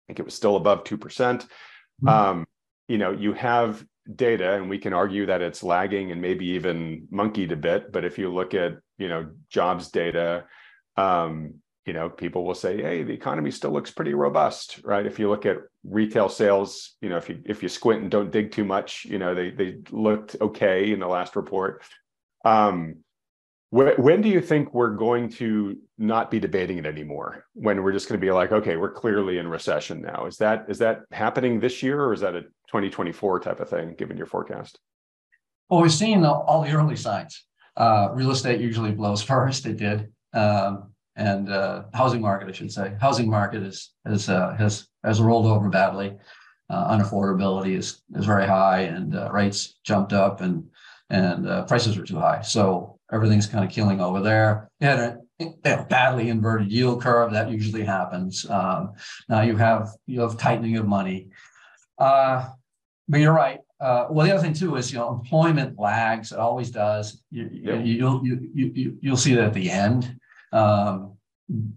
[0.07, 0.99] think it was still above 2%.
[0.99, 2.09] Mm-hmm.
[2.09, 2.47] Um,
[2.88, 7.07] you know, you have data and we can argue that it's lagging and maybe even
[7.11, 7.92] monkeyed a bit.
[7.92, 10.45] But if you look at, you know, jobs data,
[10.97, 15.07] um, you know, people will say, hey, the economy still looks pretty robust, right?
[15.07, 18.33] If you look at retail sales, you know, if you if you squint and don't
[18.33, 21.85] dig too much, you know, they they looked okay in the last report.
[22.45, 22.97] Um,
[23.77, 27.45] when do you think we're going to not be debating it anymore?
[27.55, 30.27] When we're just going to be like, okay, we're clearly in recession now.
[30.27, 33.95] Is that is that happening this year, or is that a 2024 type of thing,
[33.97, 34.79] given your forecast?
[35.69, 37.45] Well, we've seen all the early signs.
[37.77, 39.67] Uh, real estate usually blows first.
[39.67, 44.55] It did, um, and uh, housing market, I should say, housing market is has uh,
[44.57, 46.17] has has rolled over badly.
[46.69, 50.65] Uh, unaffordability is is very high, and uh, rates jumped up, and
[51.11, 52.43] and uh, prices are too high.
[52.43, 54.71] So everything's kind of killing over there.
[54.81, 55.16] You had a,
[55.90, 58.49] badly inverted yield curve that usually happens.
[58.49, 58.95] Um,
[59.29, 61.29] now you have you have tightening of money.
[61.99, 62.49] Uh,
[63.07, 63.61] but you're right.
[63.79, 66.33] Uh, well, the other thing too is you know employment lags.
[66.33, 67.23] It always does.
[67.31, 67.85] You, yep.
[67.85, 70.19] you, will you, you, you, you'll see that at the end
[70.53, 71.19] um,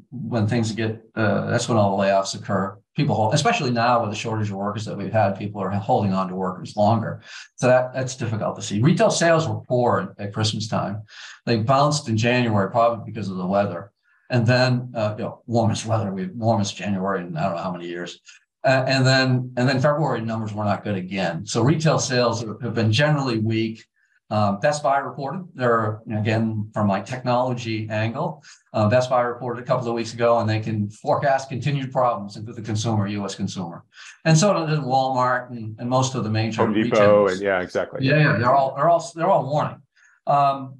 [0.09, 1.01] when things get.
[1.13, 4.83] Uh, that's when all the layoffs occur people especially now with the shortage of workers
[4.83, 7.21] that we've had, people are holding on to workers longer.
[7.55, 8.81] So that that's difficult to see.
[8.81, 11.03] Retail sales were poor at, Christmas time.
[11.45, 13.91] They bounced in January probably because of the weather.
[14.29, 17.71] And then uh, you know, warmest weather, we warmest January in I don't know how
[17.71, 18.19] many years.
[18.65, 21.45] Uh, and then and then February numbers were not good again.
[21.45, 23.85] So retail sales have been generally weak.
[24.31, 28.43] Um, Best Buy reported, they're again from my technology angle.
[28.73, 32.37] Uh, Best Buy reported a couple of weeks ago, and they can forecast continued problems
[32.37, 33.33] into the consumer, U.S.
[33.33, 33.85] consumer,
[34.25, 38.05] and so did Walmart and, and most of the major Home Depot, and yeah, exactly.
[38.05, 39.81] Yeah, yeah, they're all they're all they're all warning.
[40.27, 40.77] Um,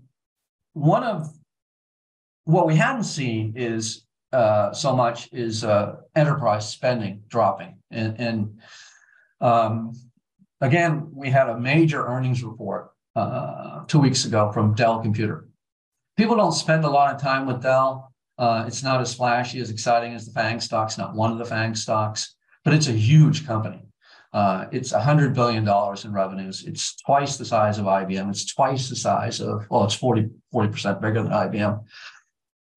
[0.73, 1.27] one of
[2.43, 8.59] what we hadn't seen is uh, so much is uh, enterprise spending dropping, and, and
[9.41, 9.93] um,
[10.61, 15.47] again, we had a major earnings report uh, two weeks ago from Dell Computer.
[16.17, 18.13] People don't spend a lot of time with Dell.
[18.37, 21.45] Uh, it's not as flashy, as exciting as the FANG stocks, not one of the
[21.45, 23.83] FANG stocks, but it's a huge company.
[24.31, 26.63] Uh, it's $100 billion in revenues.
[26.65, 28.29] It's twice the size of IBM.
[28.29, 31.83] It's twice the size of, well, it's 40, 40% bigger than IBM.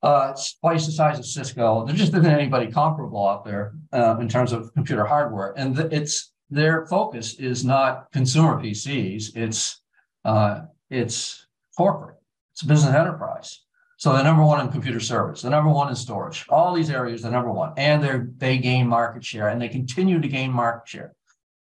[0.03, 1.85] Uh, it's twice the size of Cisco.
[1.87, 5.53] There just isn't anybody comparable out there uh, in terms of computer hardware.
[5.57, 9.37] And th- it's their focus is not consumer PCs.
[9.37, 9.82] It's
[10.25, 12.17] uh, it's corporate,
[12.53, 13.61] it's a business enterprise.
[13.97, 17.23] So they're number one in computer service, the number one in storage, all these areas,
[17.23, 20.89] the number one, and they they gain market share and they continue to gain market
[20.89, 21.15] share.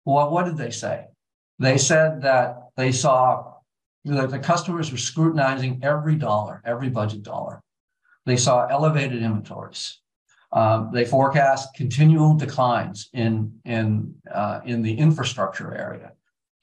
[0.06, 1.06] Well, what did they say?
[1.60, 3.56] They said that they saw
[4.06, 7.62] that the customers were scrutinizing every dollar, every budget dollar.
[8.26, 10.00] They saw elevated inventories.
[10.52, 16.14] Um, they forecast continual declines in in uh, in the infrastructure area.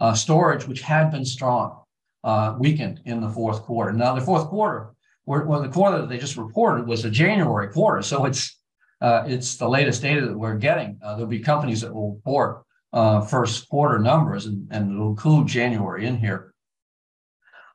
[0.01, 1.83] Uh, storage, which had been strong,
[2.27, 3.93] uh, weakened in the fourth quarter.
[3.93, 4.91] Now, the fourth quarter,
[5.25, 8.61] well, the quarter that they just reported was a January quarter, so it's
[9.01, 10.99] uh, it's the latest data that we're getting.
[11.03, 15.47] Uh, there'll be companies that will report uh, first quarter numbers, and, and it'll include
[15.47, 16.53] January in here.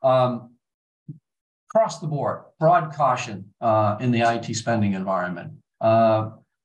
[0.02, 0.56] Um,
[1.70, 5.52] across the board, broad caution uh, in the IT spending environment.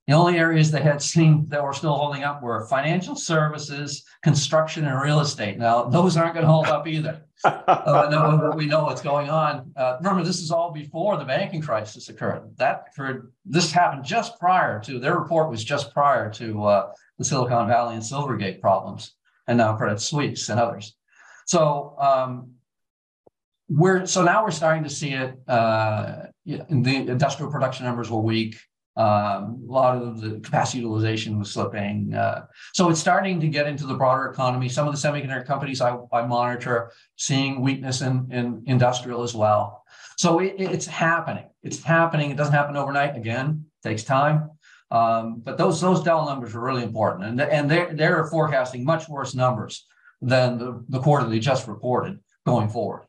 [0.07, 4.85] The only areas that had seen that were still holding up were financial services, construction,
[4.85, 5.57] and real estate.
[5.57, 7.25] Now, those aren't going to hold up either.
[7.43, 9.71] uh, no, we know what's going on.
[9.75, 12.41] Uh, remember, this is all before the banking crisis occurred.
[12.55, 13.33] That occurred.
[13.45, 17.95] This happened just prior to their report was just prior to uh, the Silicon Valley
[17.95, 19.13] and Silvergate problems,
[19.45, 20.95] and now Credit Suisse and others.
[21.47, 22.53] So um,
[23.69, 25.37] we're so now we're starting to see it.
[25.47, 28.55] Uh, the industrial production numbers were weak.
[28.97, 32.15] Um, a lot of the capacity utilization was slipping.
[32.15, 34.67] Uh, so it's starting to get into the broader economy.
[34.67, 39.83] Some of the semiconductor companies I, I monitor seeing weakness in, in industrial as well.
[40.17, 41.45] So it, it's happening.
[41.61, 42.31] It's happening.
[42.31, 43.15] It doesn't happen overnight.
[43.15, 44.49] Again, takes time.
[44.89, 49.09] Um, but those those Dell numbers are really important, and and they're they're forecasting much
[49.09, 49.85] worse numbers
[50.21, 53.05] than the, the quarter they just reported going forward.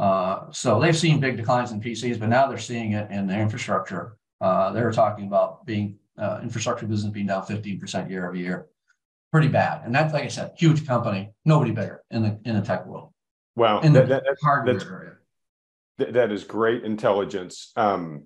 [0.00, 3.38] Uh, so they've seen big declines in PCs, but now they're seeing it in the
[3.38, 8.36] infrastructure uh, they were talking about being uh, infrastructure business being down 15% year over
[8.36, 8.66] year.
[9.32, 9.82] Pretty bad.
[9.84, 13.12] And that's, like I said, huge company, nobody bigger in the in the tech world.
[13.56, 13.80] Wow.
[13.80, 15.12] In That- the that- hardware that's- area.
[15.98, 17.72] Th- that is great intelligence.
[17.76, 18.24] Um,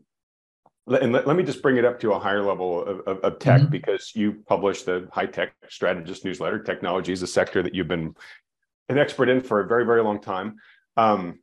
[0.87, 3.38] and let, let me just bring it up to a higher level of, of, of
[3.38, 3.70] tech Mhm.
[3.70, 6.59] because you publish the high tech strategist newsletter.
[6.62, 8.14] Technology is a sector that you've been
[8.90, 10.57] an expert in for a very, very long time.
[10.98, 11.38] Um,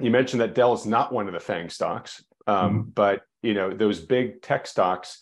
[0.00, 3.72] you mentioned that Dell is not one of the FANG stocks, um, but you know
[3.72, 5.20] those big tech stocks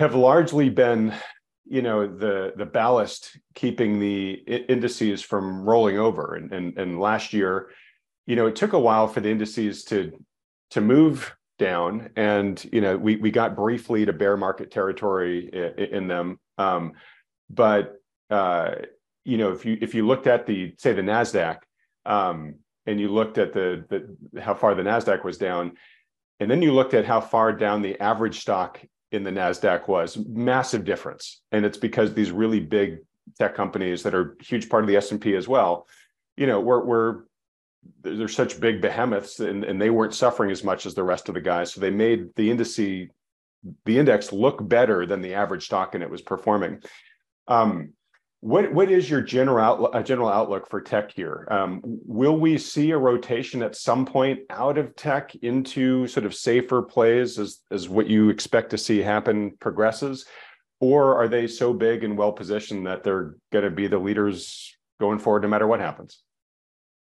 [0.00, 1.14] have largely been,
[1.66, 6.34] you know, the the ballast keeping the indices from rolling over.
[6.34, 7.68] And and and last year,
[8.26, 10.12] you know, it took a while for the indices to
[10.70, 15.84] to move down, and you know, we we got briefly to bear market territory in,
[15.84, 16.92] in them, um,
[17.50, 18.76] but uh,
[19.24, 21.58] you know, if you if you looked at the say the Nasdaq,
[22.06, 22.54] um,
[22.86, 25.72] and you looked at the the how far the Nasdaq was down,
[26.40, 28.80] and then you looked at how far down the average stock
[29.12, 32.98] in the Nasdaq was, massive difference, and it's because these really big
[33.38, 35.86] tech companies that are huge part of the S and P as well,
[36.36, 37.26] you know, were were
[38.02, 41.34] they're such big behemoths and, and they weren't suffering as much as the rest of
[41.34, 41.72] the guys.
[41.72, 43.08] So they made the indice,
[43.84, 46.82] the index look better than the average stock and it was performing.
[47.48, 47.94] Um,
[48.40, 51.46] what what is your general outlook, uh, general outlook for tech here?
[51.50, 56.34] Um, will we see a rotation at some point out of tech into sort of
[56.34, 60.24] safer plays as as what you expect to see happen progresses,
[60.80, 64.74] or are they so big and well positioned that they're going to be the leaders
[64.98, 66.22] going forward no matter what happens?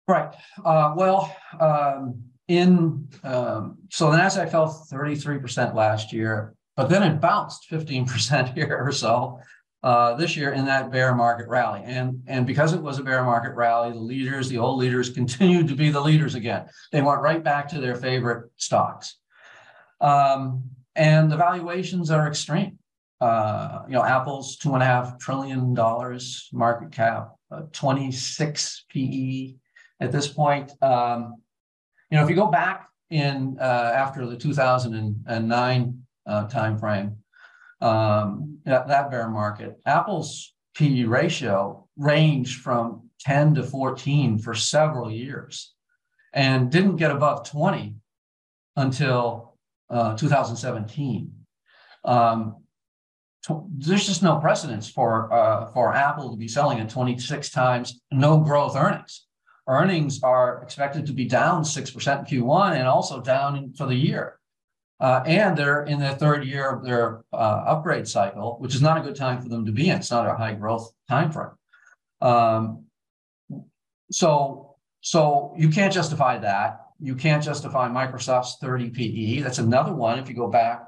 [0.10, 0.34] Right.
[0.66, 7.22] Uh, well, um, in um, so the Nasdaq fell 33% last year, but then it
[7.22, 9.40] bounced 15% here or so
[9.82, 11.82] uh, this year in that bear market rally.
[11.86, 15.68] And, and because it was a bear market rally, the leaders, the old leaders, continued
[15.70, 16.68] to be the leaders again.
[16.92, 19.18] They went right back to their favorite stocks.
[20.02, 20.64] Um,
[20.96, 22.78] and the valuations are extreme.
[23.22, 29.56] Uh, you know, Apple's two and a half trillion dollars market cap, uh, 26 PE
[30.00, 30.72] at this point.
[30.82, 31.36] Um,
[32.10, 37.16] you know, if you go back in uh, after the 2009 uh, timeframe,
[37.82, 45.12] um, that, that bear market, Apple's PE ratio ranged from 10 to 14 for several
[45.12, 45.74] years
[46.34, 47.96] and didn't get above 20
[48.76, 49.58] until
[49.90, 51.34] uh, 2017.
[52.06, 52.58] Um,
[53.78, 58.38] there's just no precedence for uh, for Apple to be selling at 26 times no
[58.38, 59.26] growth earnings.
[59.68, 61.86] Earnings are expected to be down 6%
[62.32, 64.39] in Q1 and also down in, for the year.
[65.00, 68.98] Uh, and they're in their third year of their uh, upgrade cycle, which is not
[68.98, 69.98] a good time for them to be in.
[69.98, 71.52] It's not a high growth time frame.
[72.22, 72.86] Um,
[74.12, 76.82] so, so you can't justify that.
[77.00, 79.40] You can't justify Microsoft's 30 PE.
[79.40, 80.20] That's another one.
[80.20, 80.86] If you go back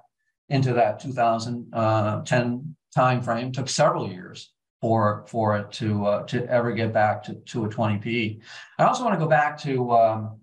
[0.50, 6.74] into that 2010 time frame, took several years for for it to uh, to ever
[6.74, 8.40] get back to, to a 20 PE.
[8.80, 10.40] I also want to go back to um,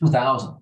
[0.00, 0.56] 2000.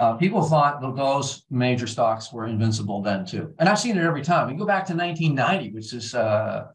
[0.00, 4.02] Uh, people thought that those major stocks were invincible then too, and I've seen it
[4.02, 4.48] every time.
[4.48, 6.68] We go back to 1990, which is uh,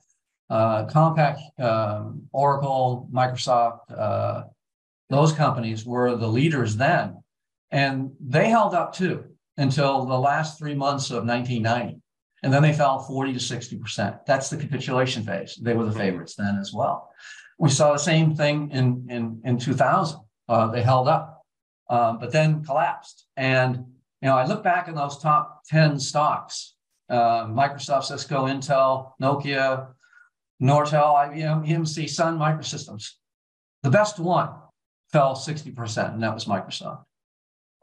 [0.49, 3.79] uh, Compaq, um, Oracle, Microsoft.
[3.91, 4.43] Uh,
[5.09, 7.23] those companies were the leaders then,
[7.71, 9.23] and they held up too
[9.57, 11.99] until the last three months of 1990.
[12.43, 14.19] And then they fell 40 to 60%.
[14.27, 15.57] That's the capitulation phase.
[15.59, 17.09] They were the favorites then as well.
[17.57, 20.19] We saw the same thing in, in, in 2000.
[20.47, 21.34] Uh, they held up,
[21.89, 23.27] uh, but then collapsed.
[23.37, 23.77] And,
[24.21, 26.75] you know, I look back in those top 10 stocks,
[27.09, 29.87] uh, Microsoft, Cisco, Intel, Nokia,
[30.61, 33.11] Nortel, IBM, EMC, Sun Microsystems.
[33.83, 34.49] The best one
[35.11, 37.03] fell 60%, and that was Microsoft.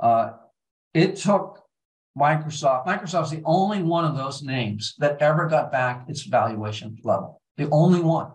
[0.01, 0.33] Uh,
[0.95, 1.63] it took
[2.19, 2.87] Microsoft.
[2.87, 7.41] Microsoft's the only one of those names that ever got back its valuation level.
[7.57, 8.33] The only one.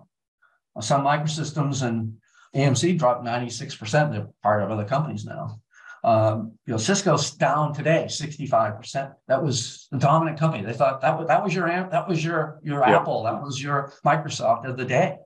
[0.80, 2.14] Sun Microsystems and
[2.58, 4.12] EMC dropped 96%.
[4.12, 5.60] They're part of other companies now.
[6.04, 9.14] Um, you know, Cisco's down today 65%.
[9.28, 10.64] That was the dominant company.
[10.64, 13.00] They thought that was that was your that was your your Yeah.
[13.00, 15.18] Apple, that was your Microsoft of the day.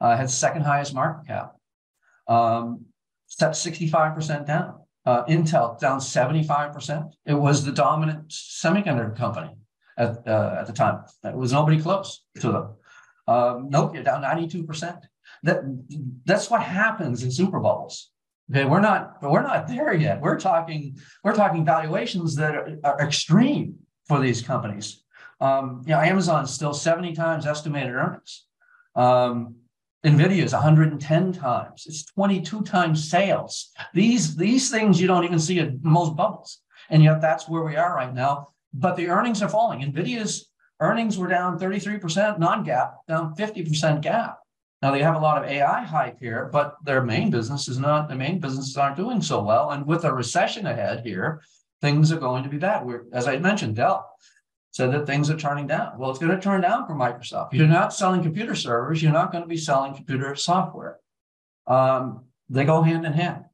[0.00, 1.52] Uh, had second highest market cap.
[2.28, 2.86] Um,
[3.28, 4.80] stepped 65% down.
[5.04, 7.12] Uh, Intel down 75%.
[7.24, 9.54] It was the dominant semiconductor company
[9.96, 11.04] at, uh, at the time.
[11.22, 12.74] There was nobody close to them.
[13.28, 15.00] Um, Nokia down 92%.
[15.46, 15.58] That,
[16.24, 18.10] that's what happens in super bubbles.
[18.50, 20.20] Okay, we're not we're not there yet.
[20.20, 23.74] We're talking we're talking valuations that are, are extreme
[24.06, 25.02] for these companies.
[25.40, 28.44] Um, you know, Amazon's still 70 times estimated earnings.
[28.94, 29.56] Um,
[30.04, 31.84] NVIDIA is 110 times.
[31.86, 33.72] It's 22 times sales.
[33.92, 36.60] These, these things you don't even see in most bubbles.
[36.90, 38.48] And yet that's where we are right now.
[38.72, 39.80] but the earnings are falling.
[39.80, 44.34] NVIDIA's earnings were down 33% non-GAAP, down 50% GAAP.
[44.82, 48.08] Now they have a lot of AI hype here, but their main business is not,
[48.08, 49.70] the main businesses aren't doing so well.
[49.70, 51.40] And with a recession ahead here,
[51.80, 52.84] things are going to be bad.
[52.84, 54.08] We're, as I mentioned, Dell
[54.72, 55.98] said that things are turning down.
[55.98, 57.54] Well, it's going to turn down for Microsoft.
[57.54, 60.98] You're not selling computer servers, you're not going to be selling computer software.
[61.66, 63.44] Um, they go hand in hand.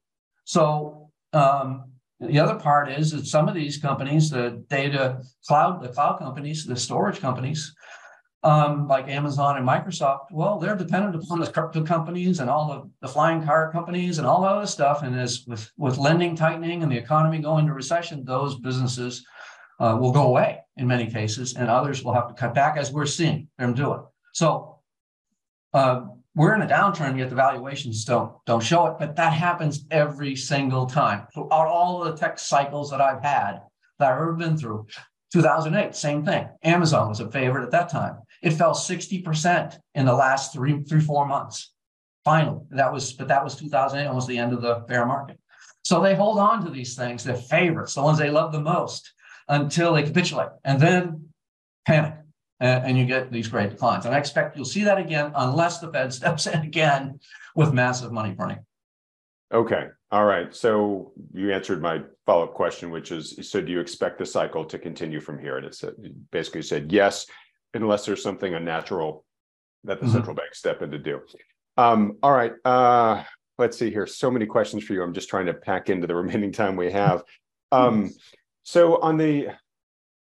[0.45, 5.89] So um, the other part is that some of these companies, the data cloud, the
[5.89, 7.75] cloud companies, the storage companies,
[8.45, 12.91] um, like Amazon and Microsoft, well, they're dependent upon the crypto companies and all of
[13.01, 15.03] the flying car companies and all that other stuff.
[15.03, 19.25] And as with, with lending tightening and the economy going to recession, those businesses
[19.79, 22.93] uh, will go away in many cases, and others will have to cut back, as
[22.93, 24.01] we're seeing them do it.
[24.33, 24.79] So
[25.75, 26.03] uh,
[26.35, 28.95] we're in a downturn, yet the valuations don't don't show it.
[28.99, 33.61] But that happens every single time throughout all the tech cycles that I've had
[33.99, 34.87] that I've ever been through.
[35.33, 36.47] 2008, same thing.
[36.63, 38.19] Amazon was a favorite at that time.
[38.43, 41.73] It fell 60% in the last three, three, four months.
[42.25, 45.39] Finally, that was, but that was 2008, almost the end of the bear market.
[45.85, 49.13] So they hold on to these things, their favorites, the ones they love the most,
[49.49, 51.29] until they capitulate and then
[51.87, 52.15] panic.
[52.61, 54.07] And, and you get these great declines.
[54.07, 57.19] And I expect you'll see that again unless the Fed steps in again
[57.57, 58.65] with massive money printing.
[59.53, 59.89] Okay.
[60.11, 60.55] All right.
[60.55, 64.65] So you answered my follow up question, which is so do you expect the cycle
[64.65, 65.59] to continue from here?
[65.59, 67.27] And it basically said yes,
[67.75, 69.25] unless there's something unnatural
[69.85, 70.15] that the mm-hmm.
[70.15, 71.21] central bank step in to do.
[71.77, 72.53] Um, all right.
[72.65, 73.25] Uh,
[73.59, 74.07] let's see here.
[74.07, 75.03] So many questions for you.
[75.03, 77.23] I'm just trying to pack into the remaining time we have.
[77.71, 78.11] Um,
[78.63, 79.49] so on the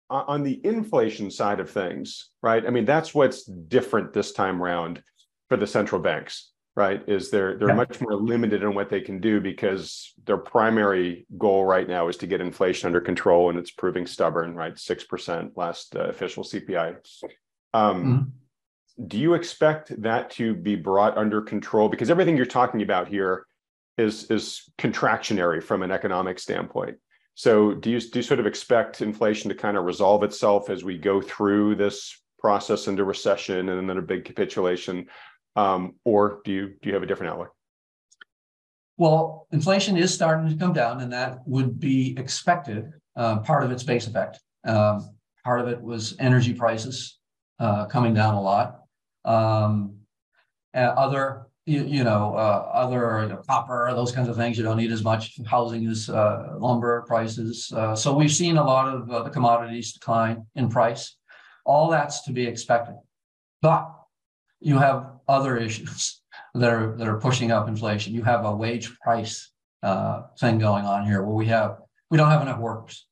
[0.10, 2.66] on the inflation side of things, right?
[2.66, 5.02] I mean, that's what's different this time around
[5.50, 7.04] for the central banks, right?
[7.08, 7.76] Is they're they're yeah.
[7.76, 12.18] much more limited in what they can do because their primary goal right now is
[12.18, 14.78] to get inflation under control, and it's proving stubborn, right?
[14.78, 16.96] Six percent last uh, official CPI.
[17.74, 19.08] Um, mm-hmm.
[19.08, 21.90] Do you expect that to be brought under control?
[21.90, 23.46] Because everything you're talking about here
[23.98, 26.98] is is contractionary from an economic standpoint.
[27.36, 30.84] So do you do you sort of expect inflation to kind of resolve itself as
[30.84, 35.08] we go through this process into recession and then a big capitulation,
[35.56, 37.52] um, or do you do you have a different outlook?
[38.98, 42.92] Well, inflation is starting to come down, and that would be expected.
[43.16, 44.40] Uh, part of its base effect.
[44.66, 47.20] Um, part of it was energy prices
[47.60, 48.80] uh, coming down a lot.
[49.24, 49.98] Um,
[50.74, 54.58] other you, you know, uh, other you know, copper, those kinds of things.
[54.58, 57.72] You don't need as much housing as uh, lumber prices.
[57.72, 61.16] Uh, so we've seen a lot of uh, the commodities decline in price.
[61.66, 62.96] All that's to be expected.
[63.62, 63.90] But
[64.64, 66.22] you have other issues
[66.56, 68.14] that are that are pushing up inflation.
[68.14, 69.52] You have a wage price
[69.82, 71.78] uh, thing going on here where we have
[72.10, 73.06] we don't have enough workers.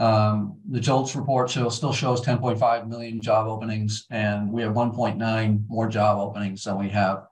[0.00, 5.64] Um, the JOLTS report show, still shows 10.5 million job openings, and we have 1.9
[5.68, 7.26] more job openings than we have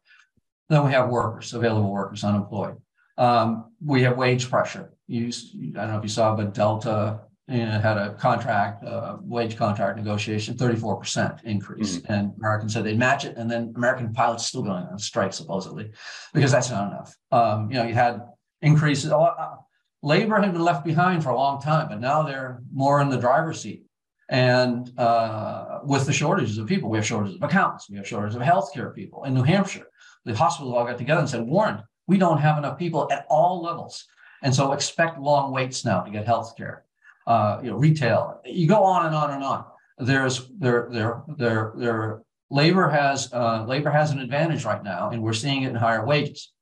[0.73, 2.77] then we have workers, available workers, unemployed.
[3.19, 4.95] Um, we have wage pressure.
[5.07, 7.21] You, I don't know if you saw, but Delta
[7.59, 11.99] know, had a contract, uh, wage contract negotiation, 34% increase.
[11.99, 12.13] Mm-hmm.
[12.13, 13.37] And American said they'd match it.
[13.37, 15.91] And then American pilots still going on strike, supposedly,
[16.35, 17.17] because that's not enough.
[17.31, 18.23] Um, you know, you had
[18.61, 19.13] increases.
[19.13, 19.57] Uh,
[20.03, 23.19] labor had been left behind for a long time, but now they're more in the
[23.19, 23.85] driver's seat.
[24.29, 28.35] And uh, with the shortages of people, we have shortages of accountants, we have shortages
[28.35, 29.87] of healthcare people in New Hampshire
[30.25, 33.63] the hospitals all got together and said, Warren, we don't have enough people at all
[33.63, 34.07] levels.
[34.43, 36.85] And so expect long waits now to get health care.
[37.27, 38.41] Uh, you know, retail.
[38.45, 39.65] You go on and on and on.
[39.99, 45.23] There's there there there there labor has uh, labor has an advantage right now, and
[45.23, 46.53] we're seeing it in higher wages.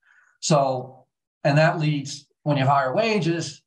[0.41, 1.07] So,
[1.45, 3.63] and that leads when you have higher wages,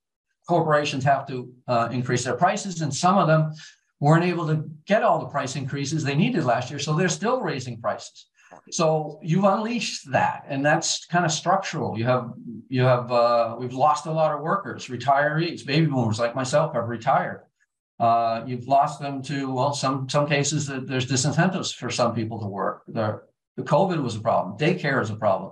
[0.47, 3.53] corporations have to uh, increase their prices, and some of them
[3.99, 7.41] weren't able to get all the price increases they needed last year, so they're still
[7.41, 8.27] raising prices.
[8.71, 11.97] So you've unleashed that, and that's kind of structural.
[11.97, 12.33] You have
[12.69, 16.87] you have uh, we've lost a lot of workers, retirees, baby boomers like myself have
[16.87, 17.43] retired.
[17.99, 22.39] Uh, you've lost them to well, some some cases that there's disincentives for some people
[22.39, 22.83] to work.
[22.87, 23.21] The,
[23.55, 24.57] the COVID was a problem.
[24.57, 25.51] Daycare is a problem.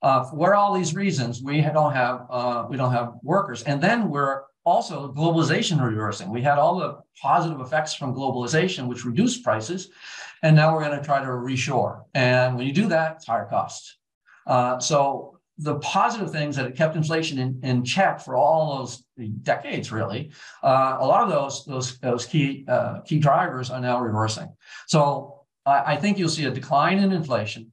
[0.00, 4.08] Uh, for all these reasons, we don't have uh, we don't have workers, and then
[4.08, 6.30] we're also globalization reversing.
[6.30, 9.90] We had all the positive effects from globalization, which reduced prices,
[10.42, 12.02] and now we're going to try to reshore.
[12.14, 13.98] And when you do that, it's higher costs.
[14.46, 19.04] Uh, so the positive things that it kept inflation in, in check for all those
[19.42, 20.32] decades, really,
[20.62, 24.48] uh, a lot of those those those key uh, key drivers are now reversing.
[24.86, 27.72] So I, I think you'll see a decline in inflation.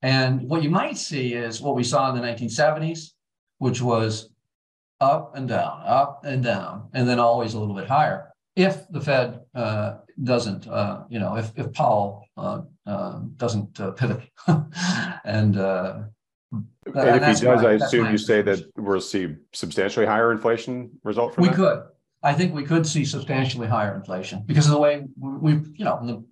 [0.00, 3.10] And what you might see is what we saw in the 1970s,
[3.58, 4.30] which was
[5.00, 8.32] up and down, up and down, and then always a little bit higher.
[8.56, 13.92] if the Fed uh, doesn't, uh, you know, if if Powell uh, uh doesn't uh,
[13.92, 14.20] pivot,
[15.24, 16.02] and, uh,
[16.52, 21.34] and if he does, I assume you say that we'll see substantially higher inflation result
[21.34, 21.56] from we that?
[21.56, 21.82] could.
[22.22, 25.98] I think we could see substantially higher inflation because of the way we've, you know,
[26.06, 26.24] the,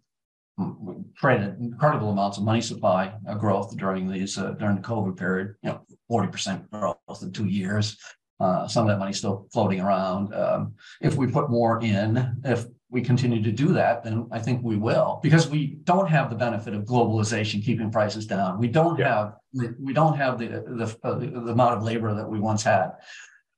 [0.81, 5.55] we created incredible amounts of money supply growth during these during the COVID period.
[5.62, 7.97] You know, forty percent growth in two years.
[8.41, 10.35] Uh, some of that money still floating around.
[10.35, 14.62] Um, if we put more in, if we continue to do that, then I think
[14.62, 18.59] we will, because we don't have the benefit of globalization keeping prices down.
[18.59, 19.09] We don't yeah.
[19.14, 19.34] have
[19.80, 22.93] we don't have the the, uh, the amount of labor that we once had.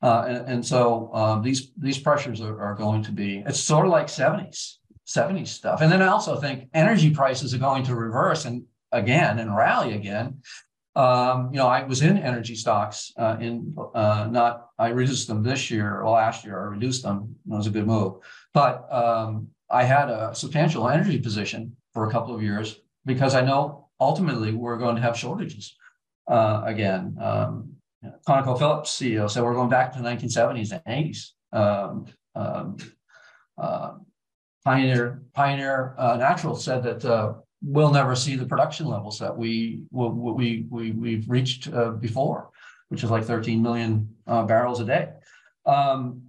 [0.03, 3.87] Uh, and, and, so um, these these pressures are, are, going to be it's sort
[3.87, 7.95] of like 70s 70s stuff and then i also think energy prices are going to
[7.95, 10.41] reverse and again and rally again
[10.95, 15.43] um, you know, I was in energy stocks uh, in uh, not, I reduced them
[15.43, 17.35] this year or last year, I reduced them.
[17.47, 18.17] It was a good move.
[18.55, 23.41] But um, I had a substantial energy position for a couple of years because I
[23.43, 25.75] know ultimately we're going to have shortages
[26.29, 27.17] uh, again.
[27.21, 27.75] Um,
[28.29, 31.29] ConocoPhillips CEO said we're going back to the 1970s and 80s.
[31.53, 32.77] Um, um,
[33.59, 33.93] uh,
[34.65, 39.83] Pioneer Pioneer uh, Natural said that uh, we'll never see the production levels that we
[39.91, 42.51] we we we've reached uh, before,
[42.89, 45.09] which is like 13 million uh, barrels a day.
[45.67, 46.23] Um,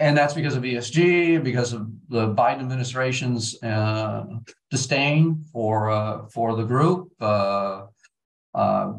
[0.00, 4.24] and that's because of ESG, because of the Biden administration's uh,
[4.70, 7.12] disdain for uh, for the group.
[7.20, 7.86] Uh,
[8.54, 8.94] uh,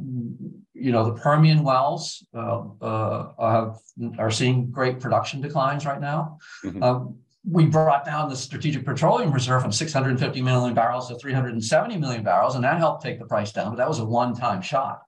[0.74, 3.78] you know, the Permian wells have,
[4.18, 6.38] are seeing great production declines right now.
[6.64, 7.12] Mm-hmm
[7.50, 12.56] we brought down the strategic petroleum reserve from 650 million barrels to 370 million barrels,
[12.56, 13.72] and that helped take the price down.
[13.72, 15.02] But that was a one-time shot.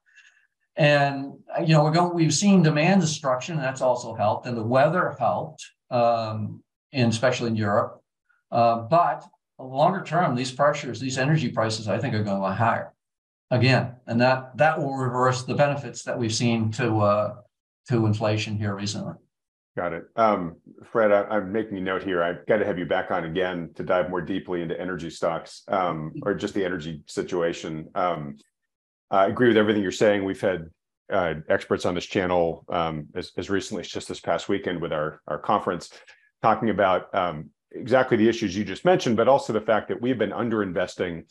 [0.75, 2.15] And you know, we're going.
[2.15, 5.63] We've seen demand destruction, and that's also helped, and the weather helped,
[5.93, 8.01] um, in, especially in Europe.
[8.51, 9.25] Uh, but
[9.59, 12.91] longer term, these pressures, these energy prices, I think, are going to go higher
[13.51, 17.35] again, and that that will reverse the benefits that we've seen to uh,
[17.89, 19.13] to inflation here recently.
[19.75, 20.03] Got it.
[20.15, 20.57] Um,
[20.91, 22.21] Fred, I, am making a note here.
[22.23, 25.63] I've got to have you back on again to dive more deeply into energy stocks
[25.67, 27.87] um, or just the energy situation.
[27.95, 28.37] Um,
[29.09, 30.25] I agree with everything you're saying.
[30.25, 30.69] We've had
[31.11, 34.93] uh, experts on this channel um, as, as, recently as just this past weekend with
[34.93, 35.89] our, our conference
[36.41, 40.17] talking about um, exactly the issues you just mentioned, but also the fact that we've
[40.17, 41.23] been underinvesting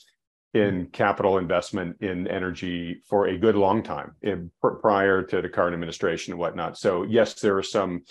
[0.55, 5.73] in capital investment in energy for a good long time in, prior to the current
[5.73, 6.77] administration and whatnot.
[6.77, 8.03] So yes, there are some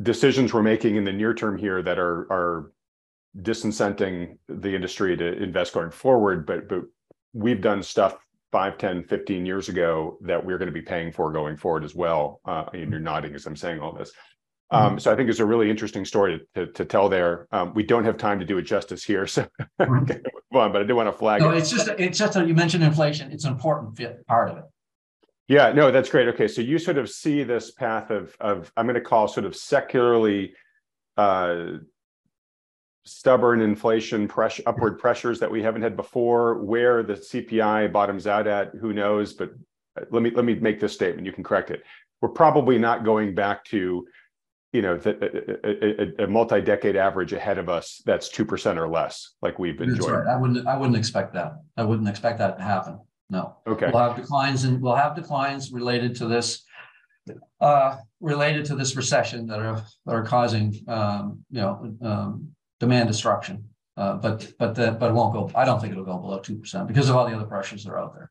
[0.00, 2.72] decisions we're making in the near term here that are are
[3.40, 6.82] disincenting the industry to invest going forward but but
[7.32, 8.16] we've done stuff
[8.56, 11.94] 5 10 15 years ago that we're going to be paying for going forward as
[11.94, 14.12] well uh, and you're nodding as i'm saying all this
[14.70, 14.98] um, mm-hmm.
[14.98, 17.46] so I think it's a really interesting story to, to, to tell there.
[17.52, 19.46] Um, we don't have time to do it justice here, so
[19.80, 20.56] mm-hmm.
[20.56, 21.58] on, but I did want to flag no, it.
[21.58, 23.30] It's just it's just that you mentioned inflation.
[23.30, 23.96] It's an important
[24.26, 24.64] part of it.
[25.46, 26.26] Yeah, no, that's great.
[26.34, 29.46] Okay, so you sort of see this path of of I'm going to call sort
[29.46, 30.54] of secularly
[31.16, 31.78] uh,
[33.06, 36.62] stubborn inflation pressure, upward pressures that we haven't had before.
[36.62, 39.32] Where the CPI bottoms out at, who knows?
[39.32, 39.50] But
[39.98, 41.26] uh, let me let me make this statement.
[41.26, 41.82] You can correct it.
[42.20, 44.06] We're probably not going back to,
[44.72, 48.88] you know, the, a, a, a multi-decade average ahead of us that's two percent or
[48.88, 50.10] less, like we've enjoyed.
[50.10, 50.26] Right.
[50.26, 50.66] I wouldn't.
[50.66, 51.52] I wouldn't expect that.
[51.76, 52.98] I wouldn't expect that to happen.
[53.30, 53.56] No.
[53.66, 53.90] Okay.
[53.92, 56.64] We'll have declines and we'll have declines related to this,
[57.60, 63.08] uh, related to this recession that are that are causing um, you know um, demand
[63.08, 63.64] destruction.
[63.96, 65.50] Uh, but but the, but it won't go.
[65.54, 67.90] I don't think it'll go below two percent because of all the other pressures that
[67.90, 68.30] are out there.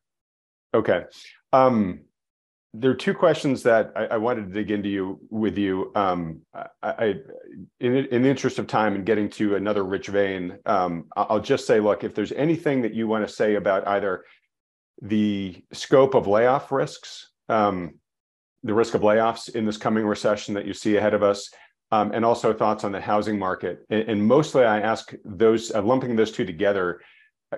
[0.74, 1.04] Okay.
[1.52, 2.00] Um,
[2.74, 5.92] there are two questions that I, I, wanted to dig into you with you.
[5.94, 7.14] Um, I, I
[7.80, 11.66] in, in, the interest of time and getting to another rich vein, um, I'll just
[11.66, 14.24] say, look, if there's anything that you want to say about either
[15.00, 17.94] the scope of layoff risks, um,
[18.62, 21.50] the risk of layoffs in this coming recession that you see ahead of us,
[21.92, 23.84] um, and also thoughts on the housing market.
[23.90, 27.00] And, and mostly, I ask those, lumping those two together,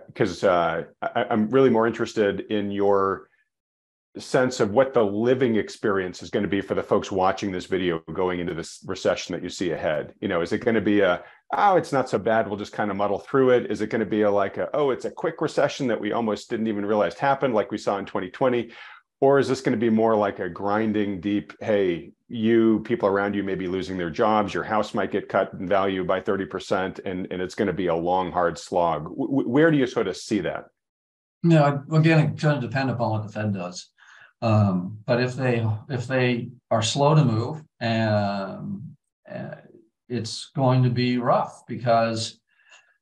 [0.06, 3.28] because uh, uh I'm really more interested in your
[4.18, 7.66] sense of what the living experience is going to be for the folks watching this
[7.66, 10.12] video going into this recession that you see ahead.
[10.20, 11.22] You know, is it going to be a
[11.52, 12.46] oh, it's not so bad.
[12.46, 13.70] We'll just kind of muddle through it.
[13.70, 16.12] Is it going to be a, like a, oh, it's a quick recession that we
[16.12, 18.70] almost didn't even realize happened, like we saw in 2020?
[19.20, 23.34] Or is this going to be more like a grinding deep, hey, you, people around
[23.34, 27.00] you may be losing their jobs, your house might get cut in value by 30%,
[27.04, 29.04] and, and it's going to be a long, hard slog.
[29.04, 30.66] W- where do you sort of see that?
[31.42, 33.88] Yeah, again, it's going to depend upon what the Fed does.
[34.42, 38.94] Um, but if they if they are slow to move and,
[39.28, 39.56] uh,
[40.08, 42.40] it's going to be rough because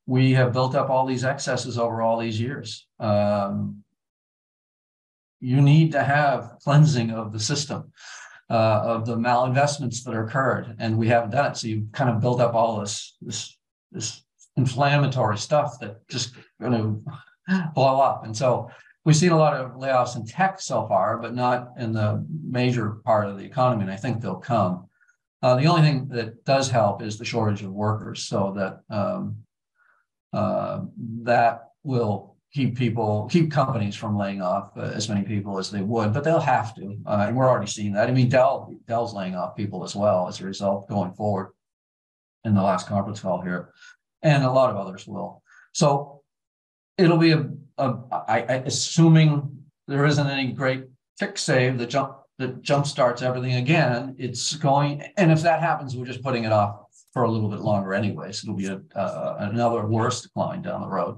[0.07, 2.87] we have built up all these excesses over all these years.
[2.99, 3.83] Um,
[5.39, 7.91] you need to have cleansing of the system
[8.49, 11.57] uh, of the malinvestments that occurred, and we haven't done it.
[11.57, 13.57] So you kind of build up all this this
[13.91, 14.23] this
[14.55, 18.25] inflammatory stuff that just going to blow up.
[18.25, 18.69] And so
[19.05, 23.01] we've seen a lot of layoffs in tech so far, but not in the major
[23.05, 23.83] part of the economy.
[23.83, 24.87] And I think they'll come.
[25.43, 29.37] Uh, the only thing that does help is the shortage of workers, so that um,
[30.33, 30.81] uh,
[31.23, 35.81] that will keep people, keep companies from laying off uh, as many people as they
[35.81, 36.97] would, but they'll have to.
[37.05, 38.09] Uh, and we're already seeing that.
[38.09, 41.51] I mean, Dell, Dell's laying off people as well as a result going forward
[42.45, 43.73] in the last conference call here,
[44.23, 45.43] and a lot of others will.
[45.73, 46.21] So
[46.97, 50.85] it'll be a, a I, I, assuming there isn't any great
[51.19, 54.15] tick save that jump that jump starts everything again.
[54.17, 57.61] It's going, and if that happens, we're just putting it off for a little bit
[57.61, 58.31] longer anyway.
[58.31, 61.17] So it'll be a, uh, another worse decline down the road.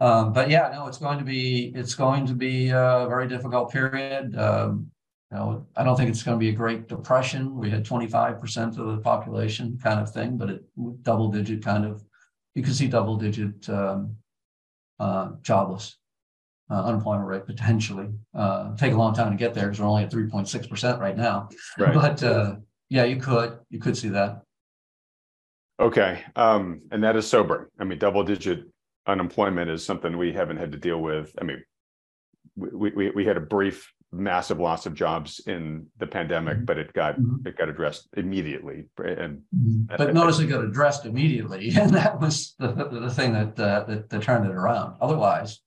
[0.00, 3.70] Um, but yeah, no, it's going to be it's going to be a very difficult
[3.70, 4.36] period.
[4.36, 4.90] Um,
[5.30, 7.56] you know, I don't think it's going to be a great depression.
[7.56, 10.64] We had 25% of the population kind of thing, but it
[11.02, 12.04] double digit kind of,
[12.54, 14.16] you can see double digit um,
[15.00, 15.96] uh, jobless
[16.70, 18.08] uh, unemployment rate potentially.
[18.34, 21.48] Uh, take a long time to get there because we're only at 3.6% right now.
[21.78, 21.94] Right.
[22.00, 22.56] But uh,
[22.88, 24.42] yeah, you could, you could see that.
[25.80, 26.22] Okay.
[26.36, 27.66] Um, and that is sobering.
[27.80, 28.66] I mean, double digit
[29.06, 31.32] unemployment is something we haven't had to deal with.
[31.40, 31.62] I mean,
[32.56, 36.64] we, we, we had a brief massive loss of jobs in the pandemic, mm-hmm.
[36.64, 37.46] but it got mm-hmm.
[37.46, 38.84] it got addressed immediately.
[38.98, 39.96] And mm-hmm.
[39.96, 44.08] but notice it got addressed immediately, and that was the, the thing that, uh, that
[44.10, 44.96] that turned it around.
[45.00, 45.60] Otherwise,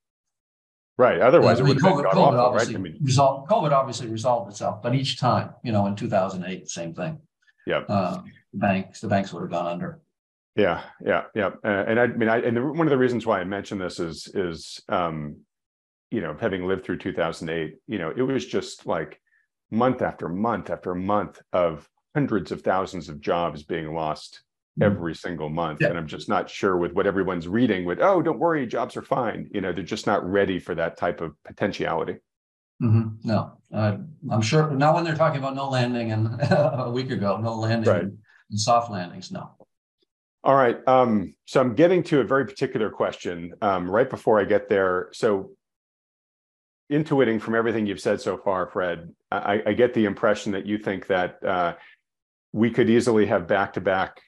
[0.98, 1.20] right.
[1.20, 2.80] Otherwise, uh, I mean, it would have COVID awful, obviously right?
[2.80, 6.94] I mean, resolved, COVID obviously resolved itself, but each time, you know, in 2008, same
[6.94, 7.20] thing.
[7.66, 7.80] Yeah.
[7.80, 8.22] Uh,
[8.54, 10.00] the banks, the banks would have gone under.
[10.58, 11.52] Yeah, yeah, yeah.
[11.64, 14.00] Uh, and I, mean, I, and the, one of the reasons why I mentioned this
[14.00, 15.38] is, is, um,
[16.10, 19.22] you know, having lived through 2008, you know, it was just like
[19.70, 24.42] month after month after month of hundreds of thousands of jobs being lost
[24.80, 24.92] mm-hmm.
[24.92, 25.82] every single month.
[25.82, 25.90] Yeah.
[25.90, 29.04] And I'm just not sure with what everyone's reading with, oh, don't worry, jobs are
[29.04, 29.50] fine.
[29.54, 32.16] You know, they're just not ready for that type of potentiality.
[32.82, 33.28] Mm-hmm.
[33.28, 33.98] No, uh,
[34.32, 37.94] I'm sure not when they're talking about no landing and a week ago, no landing
[37.94, 38.04] right.
[38.04, 39.32] and soft landings.
[39.32, 39.52] No.
[40.48, 40.80] All right.
[40.88, 45.10] Um, so I'm getting to a very particular question um, right before I get there.
[45.12, 45.52] So,
[46.90, 50.78] intuiting from everything you've said so far, Fred, I, I get the impression that you
[50.78, 51.74] think that uh,
[52.54, 54.22] we could easily have back to back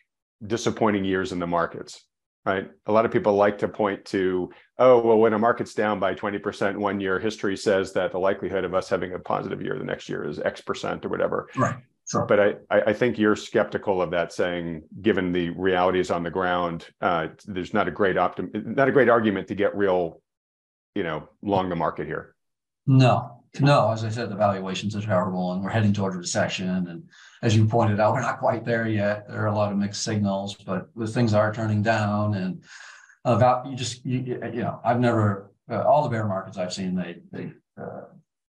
[0.45, 2.03] disappointing years in the markets,
[2.45, 2.70] right?
[2.86, 6.15] A lot of people like to point to, oh, well, when a market's down by
[6.15, 9.86] 20% one year, history says that the likelihood of us having a positive year the
[9.86, 11.47] next year is X percent or whatever.
[11.55, 11.78] Right.
[12.10, 12.26] Sure.
[12.26, 12.39] But
[12.72, 17.28] I, I think you're skeptical of that, saying given the realities on the ground, uh,
[17.45, 20.20] there's not a great optim, not a great argument to get real,
[20.95, 22.36] you know, long the market here.
[22.88, 23.91] No, no.
[23.91, 26.88] As I said, the valuations are terrible, and we're heading towards recession.
[26.88, 27.03] And
[27.43, 29.28] as you pointed out, we're not quite there yet.
[29.28, 32.34] There are a lot of mixed signals, but the things are turning down.
[32.34, 32.64] And
[33.24, 36.95] about you just you, you know, I've never uh, all the bear markets I've seen
[36.95, 37.51] they they.
[37.80, 38.05] Uh,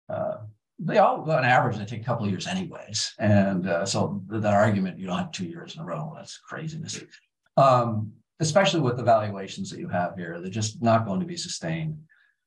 [0.09, 0.37] uh,
[0.79, 3.15] they all on average they take a couple of years anyways.
[3.19, 6.13] And uh, so that argument you don't have two years in a row.
[6.17, 7.03] That's craziness.
[7.57, 11.37] Um, especially with the valuations that you have here they're just not going to be
[11.37, 11.99] sustained.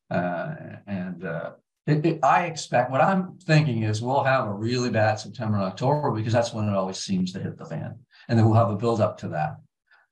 [0.09, 0.55] Uh,
[0.87, 1.51] and uh,
[1.87, 5.65] it, it, i expect what i'm thinking is we'll have a really bad september and
[5.65, 7.97] october because that's when it always seems to hit the fan.
[8.27, 9.55] And then we'll have a build up to that.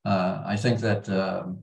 [0.03, 1.59] Uh, i think that um,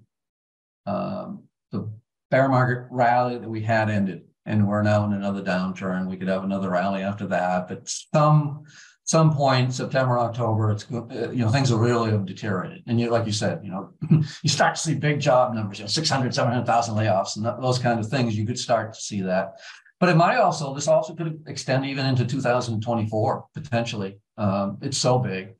[0.87, 1.43] um,
[1.73, 1.91] the
[2.31, 6.09] bear market rally that we had ended and we're now in another downturn.
[6.09, 8.65] We could have another rally after that, but some
[9.07, 12.83] some point September October, it's uh, you know things will really have deteriorated.
[12.87, 13.91] And you like you said, you know,
[14.43, 18.01] you start to see big job numbers, you know, 600, 700,000 layoffs and those kind
[18.01, 18.37] of things.
[18.37, 19.61] You could start to see that.
[20.01, 24.19] But it might also this also could extend even into 2024 potentially.
[24.37, 25.55] Um, it's so big,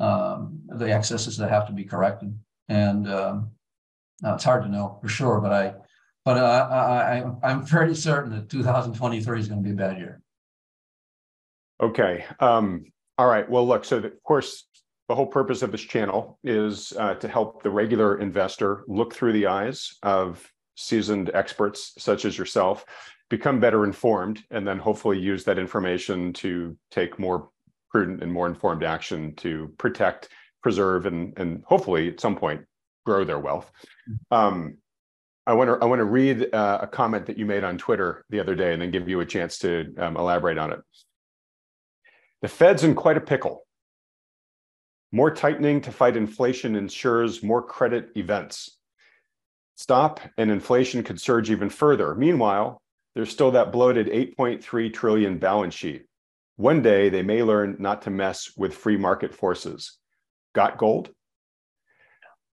[0.00, 3.50] um, the excesses that have to be corrected, and um,
[4.24, 5.40] it's hard to know for sure.
[5.40, 5.74] But I
[6.24, 10.20] but uh, I, I'm fairly certain that 2023 is going to be a bad year.
[11.82, 12.24] Okay.
[12.40, 12.86] Um,
[13.18, 13.48] all right.
[13.48, 14.66] Well, look, so the, of course,
[15.08, 19.32] the whole purpose of this channel is uh, to help the regular investor look through
[19.32, 22.84] the eyes of seasoned experts such as yourself,
[23.28, 27.50] become better informed, and then hopefully use that information to take more
[27.90, 30.28] prudent and more informed action to protect,
[30.62, 32.62] preserve, and, and hopefully at some point
[33.04, 33.70] grow their wealth.
[34.08, 34.34] Mm-hmm.
[34.34, 34.78] Um,
[35.46, 38.24] I want to I want to read uh, a comment that you made on Twitter
[38.30, 40.80] the other day, and then give you a chance to um, elaborate on it.
[42.42, 43.66] The Fed's in quite a pickle.
[45.12, 48.78] More tightening to fight inflation ensures more credit events.
[49.76, 52.14] Stop and inflation could surge even further.
[52.14, 52.80] Meanwhile,
[53.14, 56.06] there's still that bloated 8.3 trillion balance sheet.
[56.56, 59.98] One day they may learn not to mess with free market forces.
[60.52, 61.10] Got gold?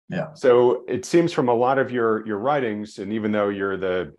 [0.09, 0.29] Yeah.
[0.35, 4.13] So it seems from a lot of your your writings, and even though you're the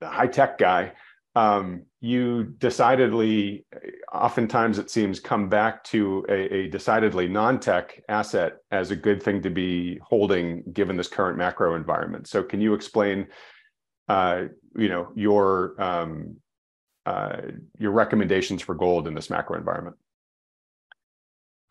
[0.00, 0.92] the high tech guy,
[1.34, 3.64] um, you decidedly,
[4.12, 9.42] oftentimes it seems, come back to a, a decidedly non-tech asset as a good thing
[9.42, 12.28] to be holding given this current macro environment.
[12.28, 13.26] So can you explain,
[14.08, 14.44] uh,
[14.76, 16.36] you know, your um,
[17.06, 17.38] uh,
[17.78, 19.96] your recommendations for gold in this macro environment?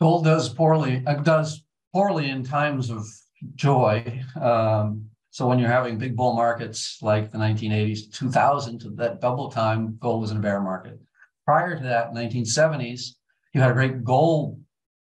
[0.02, 1.04] Gold does poorly.
[1.08, 3.08] Uh, does poorly in times of
[3.56, 4.24] joy.
[4.40, 9.98] Um, so when you're having big bull markets like the 1980s, 2000, that double time,
[10.00, 11.00] gold was in a bear market.
[11.46, 13.12] Prior to that, 1970s,
[13.54, 14.60] you had a great gold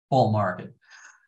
[0.09, 0.73] bull market.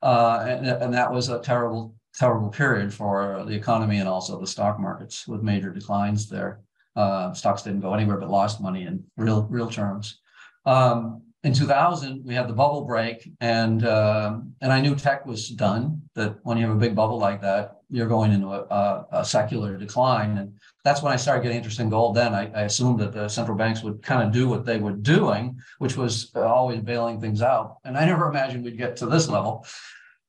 [0.02, 4.48] Uh, and, and that was a terrible, terrible period for the economy and also the
[4.48, 6.62] stock markets with major declines there.
[6.96, 10.20] Uh, stocks didn't go anywhere but lost money in real real terms.
[10.66, 15.50] Um, in 2000, we had the bubble break, and uh, and I knew tech was
[15.50, 16.02] done.
[16.16, 19.26] That when you have a big bubble like that, you're going into a, a, a
[19.26, 22.16] secular decline, and that's when I started getting interested in gold.
[22.16, 24.92] Then I, I, assumed that the central banks would kind of do what they were
[24.92, 27.78] doing, which was always bailing things out.
[27.86, 29.66] And I never imagined we'd get to this level.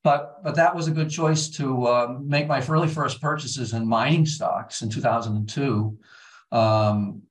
[0.04, 3.84] But but that was a good choice to uh, make my really first purchases in
[3.84, 5.98] mining stocks in 2002,
[6.52, 7.22] um,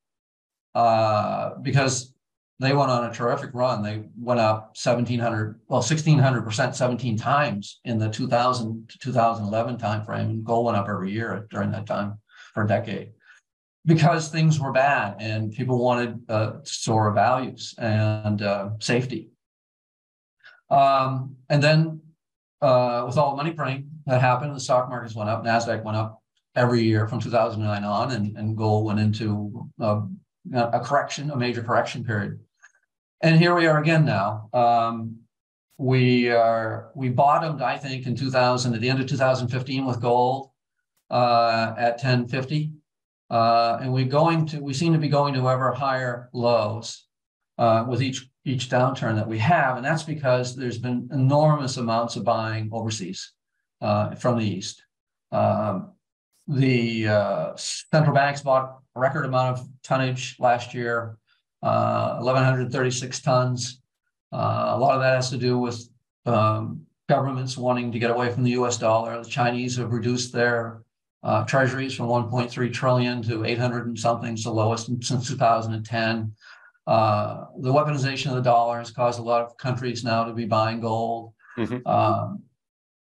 [0.75, 2.13] uh, because
[2.59, 3.81] they went on a terrific run.
[3.81, 10.29] They went up 1700, well, 1600%, 17 times in the 2000 to 2011 timeframe.
[10.29, 12.19] And gold went up every year during that time
[12.53, 13.11] for a decade
[13.85, 19.29] because things were bad and people wanted uh, store of values and uh, safety.
[20.69, 22.01] Um, and then
[22.61, 25.97] uh, with all the money printing that happened, the stock markets went up, NASDAQ went
[25.97, 26.21] up
[26.55, 30.01] every year from 2009 on, and, and gold went into uh,
[30.53, 32.37] a correction, a major correction period
[33.21, 34.49] and here we are again now.
[34.53, 35.17] Um,
[35.77, 40.49] we are we bottomed, I think, in 2000 at the end of 2015 with gold
[41.09, 42.71] uh, at 1050,
[43.29, 47.05] uh, and we're going to we seem to be going to ever higher lows
[47.57, 52.15] uh, with each each downturn that we have, and that's because there's been enormous amounts
[52.15, 53.33] of buying overseas
[53.81, 54.83] uh, from the east.
[55.31, 55.93] Um,
[56.47, 61.17] the uh, central banks bought a record amount of tonnage last year
[61.63, 63.81] uh, 1,136 tons.
[64.31, 65.89] Uh, a lot of that has to do with
[66.25, 68.77] um, governments wanting to get away from the U.S.
[68.77, 69.21] dollar.
[69.21, 70.83] The Chinese have reduced their
[71.23, 76.33] uh, treasuries from 1.3 trillion to 800 and something, it's the lowest since 2010.
[76.87, 80.45] Uh, the weaponization of the dollar has caused a lot of countries now to be
[80.45, 81.33] buying gold.
[81.57, 81.85] Mm-hmm.
[81.85, 82.43] Um,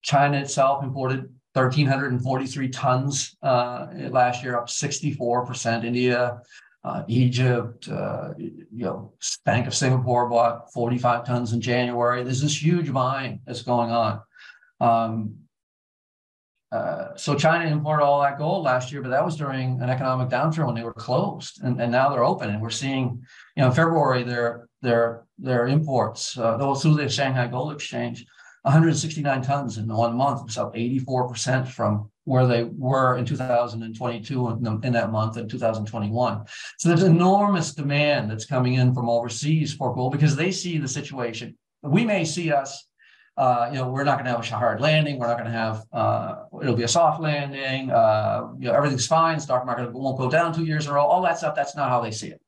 [0.04, 5.84] China itself imported 1,343 tons uh, last year, up 64%.
[5.84, 6.40] India
[6.84, 9.14] uh, Egypt, uh, you know,
[9.46, 12.24] Bank of Singapore bought 45 tons in January.
[12.24, 14.22] There's this huge buying that's going on.
[14.82, 15.36] Um,
[16.74, 20.28] uh, so China imported all that gold last year, but that was during an economic
[20.30, 22.50] downturn when they were closed, and, and now they're open.
[22.50, 23.24] And we're seeing,
[23.56, 28.26] you know, in February their their their imports, uh, those through the Shanghai Gold Exchange,
[28.64, 30.42] 169 tons in one month.
[30.42, 35.48] It was up 84 percent from where they were in 2022 in, that month in
[35.48, 36.46] 2021.
[36.78, 40.88] So there's enormous demand that's coming in from overseas for gold because they see the
[40.88, 41.58] situation.
[41.82, 42.88] We may see us,
[43.36, 45.20] uh, you know, we're not going to have a hard landing.
[45.20, 47.92] We're not going to have, uh, it'll be a soft landing.
[47.92, 49.40] Uh, you know, everything's fine.
[49.40, 51.06] Stock market won't go down two years in a row.
[51.06, 52.40] All that stuff, that's not how they see it.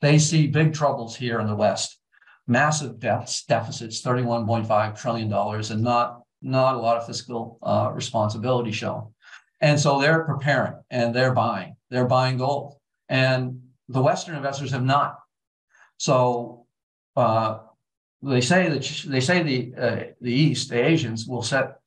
[0.00, 1.98] They see big troubles here in the West,
[2.46, 9.13] massive debts, deficits, $31.5 trillion, and not, not a lot of fiscal uh, responsibility shown.
[9.64, 12.74] And so they're preparing and they're buying, they're buying gold.
[13.08, 15.16] And the Western investors have not.
[15.96, 16.66] So
[17.16, 17.60] uh,
[18.22, 21.78] they say that they say the uh, the East, the Asians will set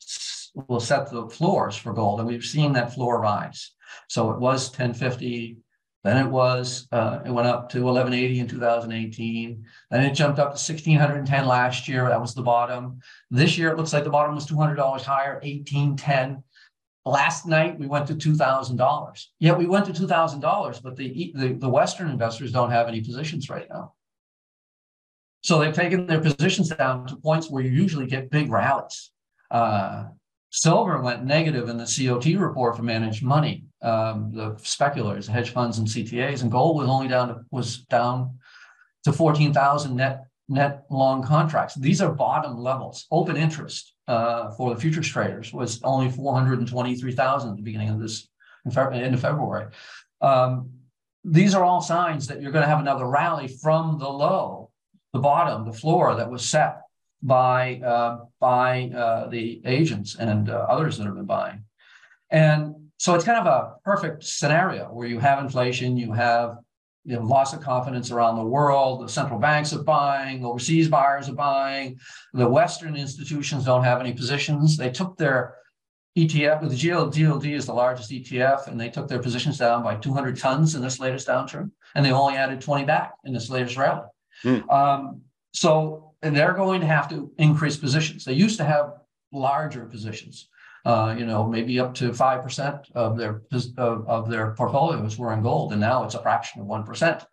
[0.67, 3.75] will set the floors for gold, and we've seen that floor rise.
[4.07, 5.57] So it was 1050,
[6.03, 10.47] then it was uh, it went up to 1180 in 2018, then it jumped up
[10.55, 12.07] to 1610 last year.
[12.07, 13.01] That was the bottom.
[13.29, 16.43] This year it looks like the bottom was $200 higher, 1810.
[17.07, 19.31] Last night we went to two thousand dollars.
[19.39, 22.89] Yet we went to two thousand dollars, but the, the the Western investors don't have
[22.89, 23.93] any positions right now.
[25.41, 29.11] So they've taken their positions down to points where you usually get big rallies.
[29.49, 30.07] Uh,
[30.49, 35.77] silver went negative in the COT report for managed money, um, the speculators, hedge funds,
[35.77, 38.37] and CTAs, and gold was only down to, was down
[39.05, 41.75] to fourteen thousand net net long contracts.
[41.75, 43.05] These are bottom levels.
[43.11, 48.27] Open interest uh, for the futures traders was only 423,000 at the beginning of this
[48.65, 49.71] in, Fe- end of February.
[50.21, 50.71] Um,
[51.23, 54.71] these are all signs that you're going to have another rally from the low,
[55.13, 56.81] the bottom, the floor that was set
[57.21, 61.63] by uh, by uh, the Asians and uh, others that have been buying.
[62.29, 66.57] And so it's kind of a perfect scenario where you have inflation, you have
[67.07, 69.01] you know, loss of confidence around the world.
[69.01, 71.97] The central banks are buying, overseas buyers are buying.
[72.33, 74.75] The Western institutions don't have any positions.
[74.75, 75.55] They took their
[76.17, 80.37] ETF, the GLD is the largest ETF, and they took their positions down by 200
[80.37, 84.01] tons in this latest downturn, and they only added 20 back in this latest rally.
[84.43, 84.69] Mm.
[84.69, 85.21] Um,
[85.53, 88.25] so, and they're going to have to increase positions.
[88.25, 88.95] They used to have
[89.31, 90.49] larger positions
[90.87, 93.41] uh, you know, maybe up to 5% of their,
[93.77, 97.25] of, of, their portfolios were in gold, and now it's a fraction of 1%.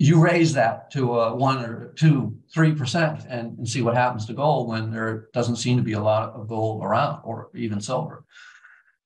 [0.00, 4.32] You raise that to a one or two, 3% and, and see what happens to
[4.32, 8.24] gold when there doesn't seem to be a lot of gold around or even silver.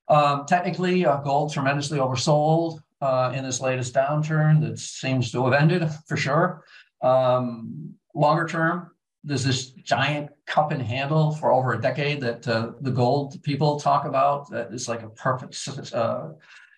[0.08, 5.52] Um, technically, uh, gold tremendously oversold uh, in this latest downturn that seems to have
[5.52, 6.64] ended for sure.
[7.02, 8.91] Um, longer term,
[9.24, 13.78] there's this giant cup and handle for over a decade that uh, the gold people
[13.78, 15.56] talk about that is like a perfect
[15.94, 16.30] uh,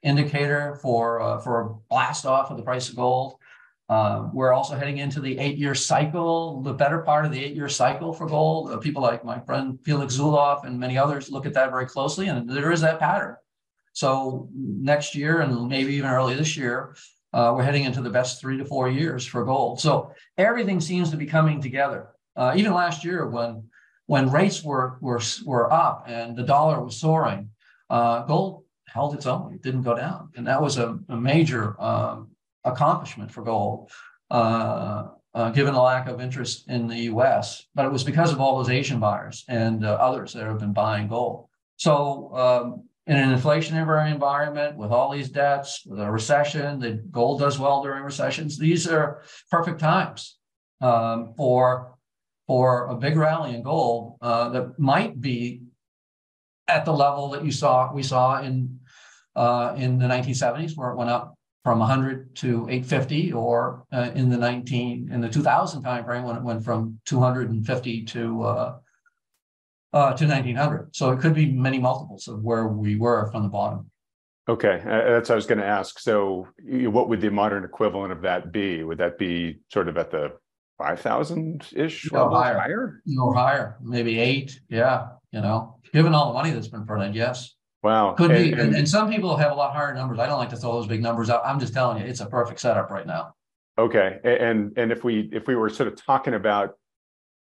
[0.02, 3.36] indicator for uh, for a blast off of the price of gold.
[3.88, 8.14] Uh, we're also heading into the eight-year cycle, the better part of the eight-year cycle
[8.14, 8.70] for gold.
[8.70, 12.28] Uh, people like my friend Felix Zulauf and many others look at that very closely,
[12.28, 13.36] and there is that pattern.
[13.92, 16.96] So next year and maybe even early this year,
[17.32, 19.80] uh, we're heading into the best three to four years for gold.
[19.80, 22.13] So everything seems to be coming together.
[22.36, 23.64] Uh, even last year, when
[24.06, 27.50] when rates were were were up and the dollar was soaring,
[27.90, 31.80] uh, gold held its own; it didn't go down, and that was a, a major
[31.80, 32.30] um,
[32.64, 33.90] accomplishment for gold.
[34.30, 38.40] Uh, uh, given the lack of interest in the U.S., but it was because of
[38.40, 41.48] all those Asian buyers and uh, others that have been buying gold.
[41.76, 47.40] So, um, in an inflationary environment with all these debts, with a recession, the gold
[47.40, 48.58] does well during recessions.
[48.58, 50.38] These are perfect times
[50.80, 51.93] um, for
[52.46, 55.62] for a big rally in gold uh, that might be
[56.68, 58.80] at the level that you saw we saw in
[59.36, 61.34] uh, in the 1970s where it went up
[61.64, 66.42] from 100 to 850 or uh, in the 19 in the 2000 timeframe when it
[66.42, 68.76] went from 250 to uh,
[69.92, 73.48] uh, to 1900 so it could be many multiples of where we were from the
[73.48, 73.90] bottom.
[74.48, 75.98] Okay uh, that's what i was going to ask.
[75.98, 78.82] So what would the modern equivalent of that be?
[78.82, 80.32] Would that be sort of at the
[80.78, 82.58] five thousand ish no, higher.
[82.58, 83.02] higher?
[83.06, 84.60] No higher, maybe eight.
[84.68, 87.54] Yeah, you know, given all the money that's been printed, yes.
[87.82, 88.14] Wow.
[88.14, 88.60] Could and, be.
[88.60, 90.18] And, and, some people have a lot higher numbers.
[90.18, 91.42] I don't like to throw those big numbers out.
[91.44, 93.34] I'm just telling you, it's a perfect setup right now.
[93.78, 94.20] Okay.
[94.24, 96.78] And and if we if we were sort of talking about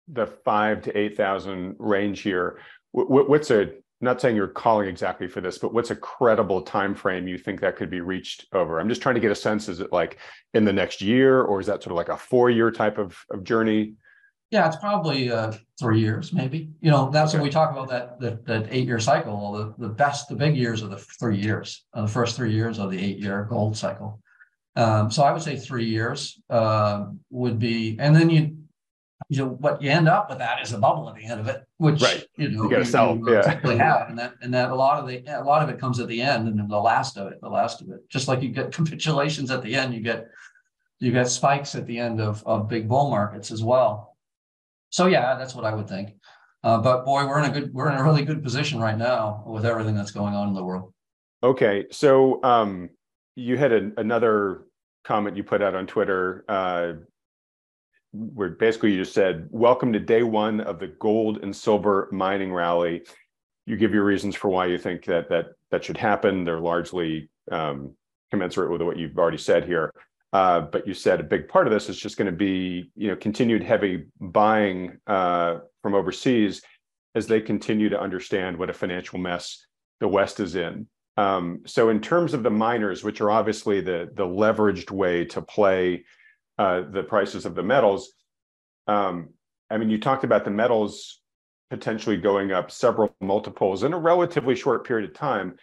[0.08, 2.60] the five to eight thousand range here,
[2.92, 7.28] what's a not saying you're calling exactly for this, but what's a credible time frame
[7.28, 8.80] you think that could be reached over?
[8.80, 9.68] I'm just trying to get a sense.
[9.70, 10.20] Is it like
[10.54, 13.18] in the next year, or is that sort of like a four year type of,
[13.32, 13.94] of journey?
[14.52, 16.70] Yeah, it's probably uh, three years, maybe.
[16.80, 17.40] You know, that's okay.
[17.40, 19.52] when we talk about that that, that eight year cycle.
[19.52, 22.80] The, the best, the big years are the three years, uh, the first three years
[22.80, 24.22] of the eight year gold cycle.
[24.76, 28.58] Um, so I would say three years uh, would be, and then you
[29.30, 31.48] you know what you end up with that is a bubble at the end of
[31.48, 32.26] it, which right.
[32.38, 33.60] you know you got to sell, you yeah.
[33.78, 36.08] have, and that and that a lot of the a lot of it comes at
[36.08, 38.50] the end, and then the last of it, the last of it, just like you
[38.50, 40.28] get capitulations at the end, you get
[41.00, 44.16] you get spikes at the end of of big bull markets as well.
[44.90, 46.16] So yeah, that's what I would think.
[46.64, 49.44] Uh, but boy, we're in a good we're in a really good position right now
[49.46, 50.94] with everything that's going on in the world.
[51.44, 52.90] Okay, so um,
[53.36, 54.66] you had a, another
[55.04, 56.44] comment you put out on Twitter.
[56.48, 56.94] Uh,
[58.14, 62.54] where basically you just said, welcome to day one of the gold and silver mining
[62.54, 63.04] rally.
[63.66, 66.46] You give your reasons for why you think that that that should happen.
[66.46, 67.94] They're largely um,
[68.32, 69.94] commensurate with what you've already said here.
[70.34, 73.08] Uh, but you said a big part of this is just going to be, you
[73.08, 76.62] know, continued heavy buying uh, from overseas
[77.16, 79.66] as they continue to understand what a financial mess
[80.00, 80.88] the West is in.
[81.18, 85.42] Um, so, in terms of the miners, which are obviously the the leveraged way to
[85.42, 86.06] play
[86.58, 88.12] uh, the prices of the metals.
[88.88, 89.30] Um,
[89.70, 91.22] I mean, you talked about the metals
[91.70, 95.56] potentially going up several multiples in a relatively short period of time.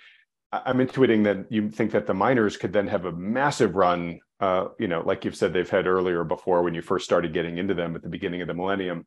[0.53, 4.21] I'm intuiting that you think that the miners could then have a massive run.
[4.39, 7.59] Uh, you know, like you've said, they've had earlier before when you first started getting
[7.59, 9.07] into them at the beginning of the millennium.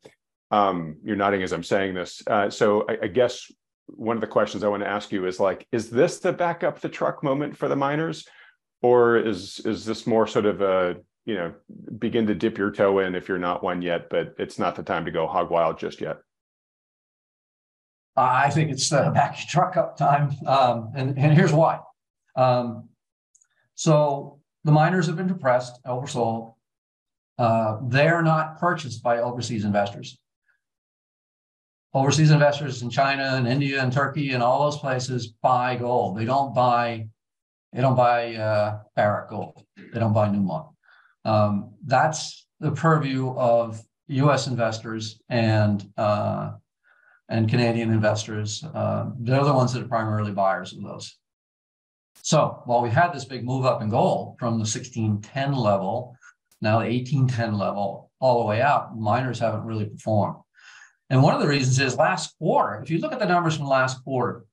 [0.51, 2.21] Um, you're nodding as I'm saying this.
[2.25, 3.49] Uh, so I, I guess
[3.85, 6.63] one of the questions I want to ask you is like, is this the back
[6.63, 8.25] up the truck moment for the miners,
[8.81, 11.53] or is is this more sort of a you know
[11.99, 14.81] begin to dip your toe in if you're not one yet, but it's not the
[14.81, 16.17] time to go hog wild just yet.
[18.15, 21.81] I think it's the back truck up time, um, and and here's why.
[22.35, 22.87] Um,
[23.75, 26.53] so the miners have been depressed, oversold.
[27.37, 30.17] Uh, they're not purchased by overseas investors.
[31.93, 36.17] Overseas investors in China and India and Turkey and all those places buy gold.
[36.17, 37.07] They don't buy,
[37.73, 39.63] they don't buy uh, Barrick gold.
[39.93, 40.73] They don't buy Newmont.
[41.27, 44.47] Um, that's the purview of U.S.
[44.47, 46.53] investors and uh,
[47.27, 48.63] and Canadian investors.
[48.63, 51.17] Uh, they're the ones that are primarily buyers of those.
[52.21, 56.15] So while we had this big move up in gold from the 1610 level,
[56.61, 60.37] now the 1810 level, all the way up, miners haven't really performed.
[61.09, 63.67] And one of the reasons is last quarter, if you look at the numbers from
[63.67, 64.45] last quarter,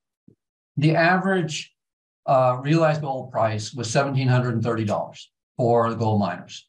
[0.77, 1.73] the average
[2.27, 5.27] uh, realized gold price was $1,730
[5.57, 6.67] for the gold miners.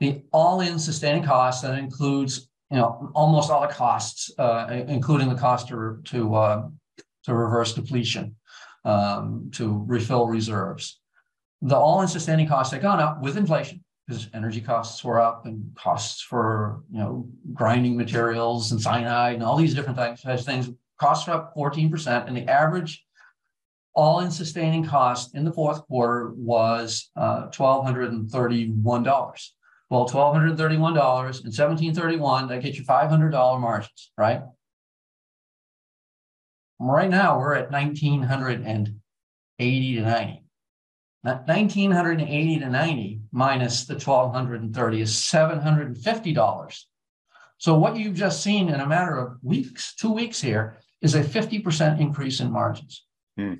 [0.00, 5.36] The all-in sustaining cost that includes, you know, almost all the costs, uh, including the
[5.36, 6.68] cost to to uh,
[7.24, 8.34] to reverse depletion,
[8.84, 11.00] um, to refill reserves.
[11.60, 15.70] The all-in sustaining costs had gone up with inflation because energy costs were up and
[15.76, 20.70] costs for you know grinding materials and cyanide and all these different types of things.
[20.98, 23.04] Costs were up 14%, and the average
[23.94, 29.50] all-in sustaining cost in the fourth quarter was uh, $1,231.
[29.90, 34.40] Well, $1,231 and 1731, that gets you $500 margins, right?
[36.80, 40.42] Right now, we're at 1980 to 90.
[41.24, 46.84] Now, 1980 to 90 minus the 1230 is $750.
[47.58, 51.22] So what you've just seen in a matter of weeks, two weeks here, is a
[51.22, 53.04] 50% increase in margins.
[53.36, 53.54] Hmm.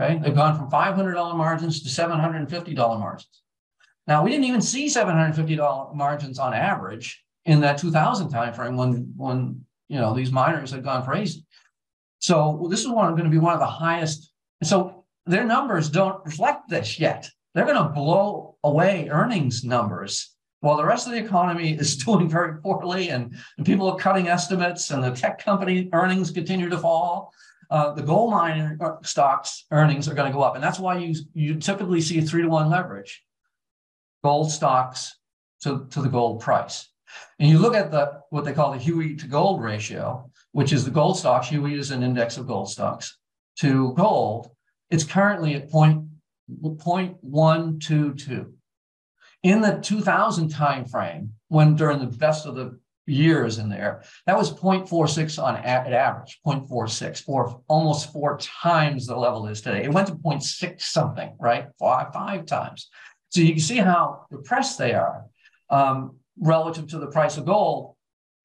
[0.00, 3.42] Okay, they've gone from $500 margins to $750 margins.
[4.06, 9.64] Now, we didn't even see $750 margins on average in that 2000 timeframe when, when
[9.88, 11.44] you know these miners had gone crazy.
[12.20, 14.32] So this is one going to be one of the highest.
[14.62, 17.28] So their numbers don't reflect this yet.
[17.54, 22.28] They're going to blow away earnings numbers while the rest of the economy is doing
[22.28, 26.78] very poorly and, and people are cutting estimates and the tech company earnings continue to
[26.78, 27.32] fall
[27.70, 30.54] uh, the gold mine stocks earnings are going to go up.
[30.54, 33.22] And that's why you, you typically see three to one leverage
[34.24, 35.16] gold stocks
[35.62, 36.88] to, to the gold price.
[37.38, 40.84] And you look at the what they call the Huey to gold ratio, which is
[40.84, 41.48] the gold stocks.
[41.48, 43.18] Huey is an index of gold stocks
[43.60, 44.50] to gold.
[44.90, 46.06] It's currently at point,
[46.62, 48.52] 0.122.
[49.42, 52.78] In the 2000 timeframe, when during the best of the
[53.08, 54.02] years in there.
[54.26, 59.84] That was 0.46 on at average, 0.46, or almost four times the level is today.
[59.84, 61.66] It went to 0.6 something, right?
[61.78, 62.88] Five, five times.
[63.30, 65.24] So you can see how depressed they are
[65.70, 67.94] um, relative to the price of gold.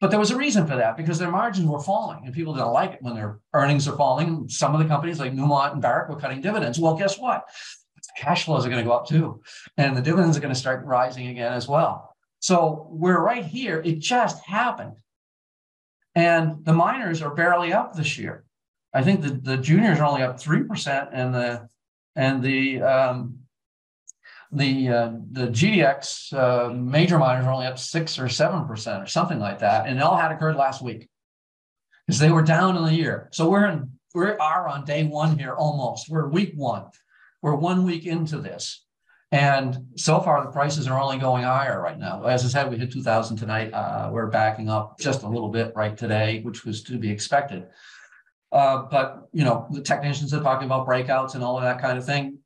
[0.01, 2.73] But there was a reason for that because their margins were falling and people didn't
[2.73, 4.49] like it when their earnings are falling.
[4.49, 6.77] Some of the companies like Newmont and Barrick were cutting dividends.
[6.77, 7.45] Well, guess what?
[8.17, 9.41] Cash flows are going to go up too.
[9.77, 12.12] And the dividends are going to start rising again as well.
[12.43, 13.81] So we're right here.
[13.85, 14.97] It just happened.
[16.13, 18.43] And the miners are barely up this year.
[18.93, 21.69] I think the, the juniors are only up 3% and the
[22.17, 23.39] and the um,
[24.51, 29.07] the uh, the GDX uh, major miners are only up six or seven percent or
[29.07, 31.09] something like that, and it all had occurred last week
[32.05, 33.29] because they were down in the year.
[33.31, 36.07] So we're in we are on day one here almost.
[36.07, 36.85] We're week one.
[37.41, 38.82] We're one week into this,
[39.33, 42.23] and so far, the prices are only going higher right now.
[42.23, 43.73] As I said, we hit 2000 tonight.
[43.73, 47.65] Uh, we're backing up just a little bit right today, which was to be expected.
[48.51, 51.97] Uh, but you know, the technicians are talking about breakouts and all of that kind
[51.97, 52.37] of thing.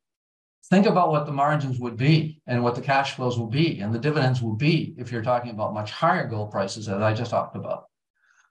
[0.69, 3.93] Think about what the margins would be and what the cash flows will be and
[3.93, 7.31] the dividends will be if you're talking about much higher gold prices, as I just
[7.31, 7.87] talked about.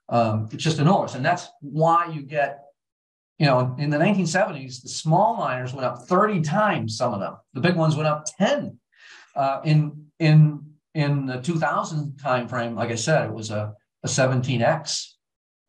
[0.09, 2.66] Um, it's just enormous, and that's why you get
[3.39, 6.97] you know, in the 1970s, the small miners went up 30 times.
[6.97, 8.77] Some of them, the big ones went up 10.
[9.35, 10.63] Uh, in in
[10.95, 13.73] in the 2000 timeframe, like I said, it was a,
[14.03, 15.11] a 17x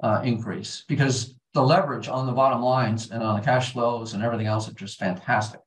[0.03, 4.23] uh, increase because the leverage on the bottom lines and on the cash flows and
[4.23, 5.61] everything else is just fantastic.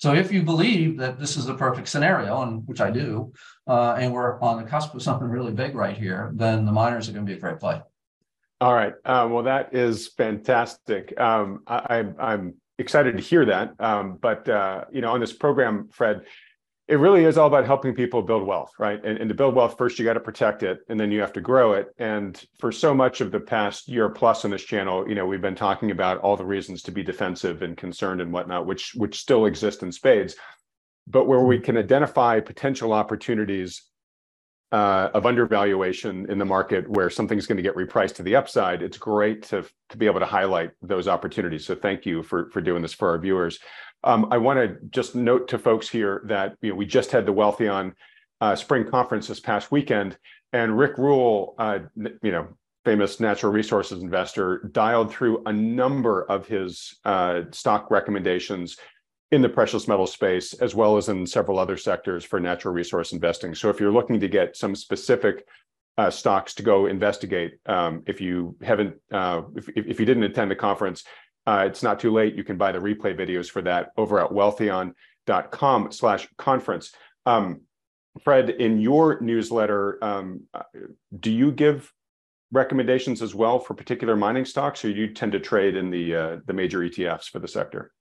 [0.00, 3.32] So if you believe that this is the perfect scenario, and which I do,
[3.66, 7.08] uh, and we're on the cusp of something really big right here, then the miners
[7.08, 7.80] are going to be a great play.
[8.60, 8.94] All right.
[9.04, 11.18] Um, well, that is fantastic.
[11.20, 13.74] Um, I, am excited to hear that.
[13.78, 16.22] Um, but uh, you know, on this program, Fred,
[16.88, 19.04] it really is all about helping people build wealth, right?
[19.04, 21.32] And, and to build wealth, first you got to protect it, and then you have
[21.34, 21.88] to grow it.
[21.98, 25.42] And for so much of the past year plus on this channel, you know, we've
[25.42, 29.18] been talking about all the reasons to be defensive and concerned and whatnot, which which
[29.18, 30.36] still exist in spades.
[31.08, 33.82] but where we can identify potential opportunities
[34.72, 38.82] uh, of undervaluation in the market where something's going to get repriced to the upside,
[38.82, 41.64] it's great to, to be able to highlight those opportunities.
[41.64, 43.58] So thank you for, for doing this for our viewers.
[44.02, 47.26] Um, I want to just note to folks here that you know, we just had
[47.26, 47.92] the Wealthion
[48.40, 50.18] uh, spring conference this past weekend,
[50.52, 52.48] and Rick Rule, uh, you know,
[52.84, 58.76] famous natural resources investor, dialed through a number of his uh, stock recommendations
[59.32, 63.12] in the precious metal space, as well as in several other sectors for natural resource
[63.12, 63.54] investing.
[63.54, 65.46] So if you're looking to get some specific
[65.98, 70.50] uh, stocks to go investigate, um, if you haven't, uh, if, if you didn't attend
[70.50, 71.04] the conference,
[71.46, 72.34] uh, it's not too late.
[72.34, 76.92] You can buy the replay videos for that over at wealthion.com slash conference.
[77.24, 77.62] Um,
[78.22, 80.62] Fred, in your newsletter, um, uh,
[81.18, 81.92] do you give
[82.52, 86.36] recommendations as well for particular mining stocks, or you tend to trade in the uh,
[86.46, 87.92] the major ETFs for the sector?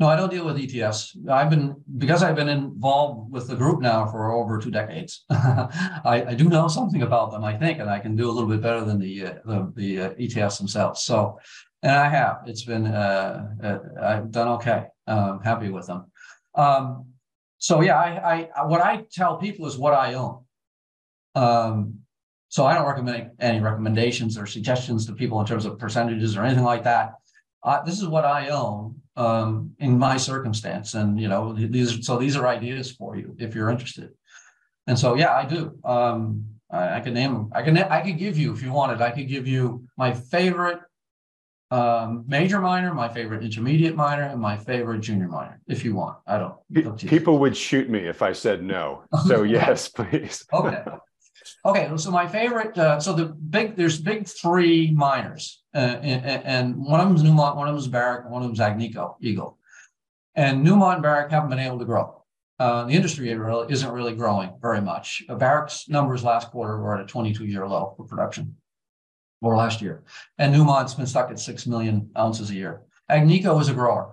[0.00, 1.14] No, I don't deal with ETFs.
[1.28, 5.26] I've been because I've been involved with the group now for over two decades.
[5.30, 8.48] I, I, do know something about them, I think, and I can do a little
[8.48, 11.02] bit better than the uh, the, the uh, ETFs themselves.
[11.02, 11.38] So,
[11.82, 12.38] and I have.
[12.46, 14.86] It's been uh, uh I've done okay.
[15.06, 16.10] I'm happy with them.
[16.54, 17.10] Um,
[17.58, 20.44] so yeah, I, I what I tell people is what I own.
[21.34, 21.98] Um,
[22.48, 26.42] so I don't recommend any recommendations or suggestions to people in terms of percentages or
[26.42, 27.12] anything like that.
[27.62, 32.06] Uh, this is what I own um, in my circumstance, and you know these.
[32.06, 34.10] So these are ideas for you if you're interested.
[34.86, 35.78] And so yeah, I do.
[35.84, 37.50] Um, I, I can name them.
[37.54, 37.76] I can.
[37.76, 39.02] I could give you if you wanted.
[39.02, 40.80] I could give you my favorite
[41.70, 45.60] um, major miner, my favorite intermediate miner, and my favorite junior miner.
[45.66, 46.98] If you want, I don't.
[46.98, 49.04] People would shoot me if I said no.
[49.26, 50.44] So yes, please.
[50.52, 50.82] okay.
[51.64, 56.76] Okay, so my favorite, uh, so the big, there's big three miners, uh, and, and,
[56.76, 59.14] one of them is Newmont, one of them is Barrick, one of them is Agnico
[59.20, 59.58] Eagle.
[60.34, 62.24] And Newmont and Barrick haven't been able to grow.
[62.58, 65.22] Uh, the industry really isn't really growing very much.
[65.28, 68.56] Uh, Barrick's numbers last quarter were at a 22 year low for production,
[69.40, 70.02] or last year.
[70.38, 72.82] And Newmont's been stuck at 6 million ounces a year.
[73.10, 74.12] Agnico is a grower,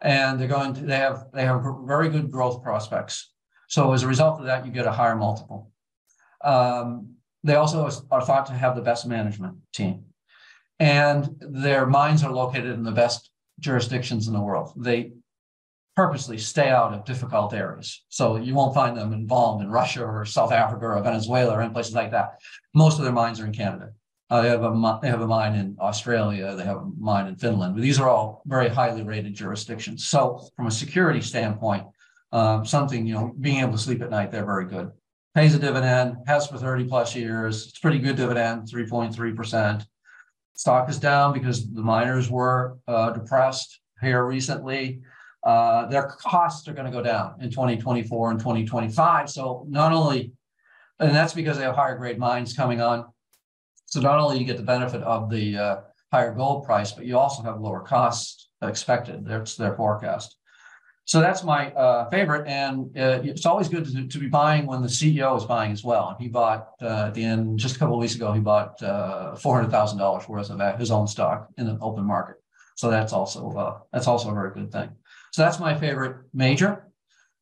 [0.00, 3.32] and they're going to, they have, they have very good growth prospects.
[3.68, 5.70] So as a result of that, you get a higher multiple.
[6.42, 7.14] Um,
[7.44, 10.04] they also are thought to have the best management team.
[10.80, 14.72] And their mines are located in the best jurisdictions in the world.
[14.76, 15.12] They
[15.94, 18.04] purposely stay out of difficult areas.
[18.08, 21.72] So you won't find them involved in Russia or South Africa or Venezuela or in
[21.72, 22.40] places like that.
[22.74, 23.90] Most of their mines are in Canada.
[24.30, 26.54] Uh, they have a they have a mine in Australia.
[26.54, 27.74] They have a mine in Finland.
[27.74, 30.06] But these are all very highly rated jurisdictions.
[30.06, 31.84] So from a security standpoint,
[32.32, 34.92] um, something you know, being able to sleep at night, they're very good
[35.34, 37.68] pays a dividend, has for 30 plus years.
[37.68, 39.84] It's pretty good dividend, 3.3%.
[40.60, 45.00] Stock is down because the miners were uh, depressed here recently.
[45.42, 49.30] Uh, their costs are going to go down in 2024 and 2025.
[49.30, 50.32] So not only,
[50.98, 53.06] and that's because they have higher grade mines coming on.
[53.86, 55.76] So not only you get the benefit of the uh,
[56.12, 59.24] higher gold price, but you also have lower costs expected.
[59.24, 60.36] That's their forecast.
[61.10, 64.80] So that's my uh, favorite, and uh, it's always good to, to, be buying when
[64.80, 66.10] the CEO is buying as well.
[66.10, 68.32] And he bought uh, at the end just a couple of weeks ago.
[68.32, 72.04] He bought uh, four hundred thousand dollars worth of his own stock in the open
[72.04, 72.36] market.
[72.76, 74.88] So that's also uh, that's also a very good thing.
[75.32, 76.86] So that's my favorite major.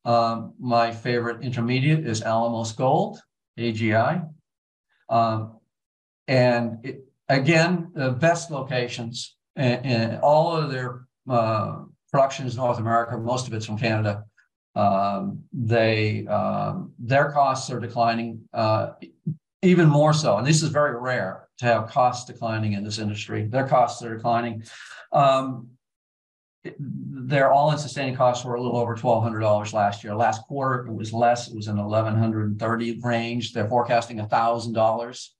[0.03, 3.21] Um, my favorite intermediate is Alamos Gold,
[3.59, 4.27] AGI,
[5.09, 5.59] um,
[6.27, 12.79] and it, again the best locations and, and all of their uh, production is North
[12.79, 13.17] America.
[13.17, 14.23] Most of it's from Canada.
[14.75, 18.91] Um, they um, their costs are declining uh,
[19.61, 23.45] even more so, and this is very rare to have costs declining in this industry.
[23.45, 24.63] Their costs are declining.
[25.11, 25.69] Um,
[26.79, 30.15] their all-in sustaining costs were a little over twelve hundred dollars last year.
[30.15, 33.53] Last quarter it was less; it was in eleven hundred and thirty range.
[33.53, 35.35] They're forecasting thousand dollars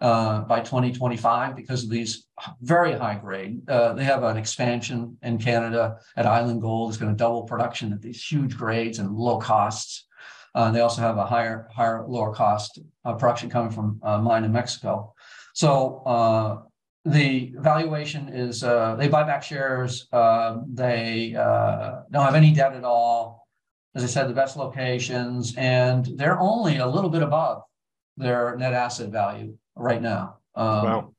[0.00, 2.26] uh, by 2025 because of these
[2.62, 3.68] very high grade.
[3.68, 7.92] Uh, they have an expansion in Canada at Island Gold is going to double production
[7.92, 10.06] at these huge grades and low costs.
[10.54, 14.52] Uh, they also have a higher, higher, lower cost production coming from uh, mine in
[14.52, 15.14] Mexico.
[15.52, 16.62] So uh,
[17.04, 20.08] the valuation is uh, they buy back shares.
[20.10, 23.46] they don't have any debt at all.
[23.94, 27.62] As I said, the best locations, and they're only a little bit above
[28.16, 30.38] their net asset value right now.
[30.54, 31.14] Um, wow.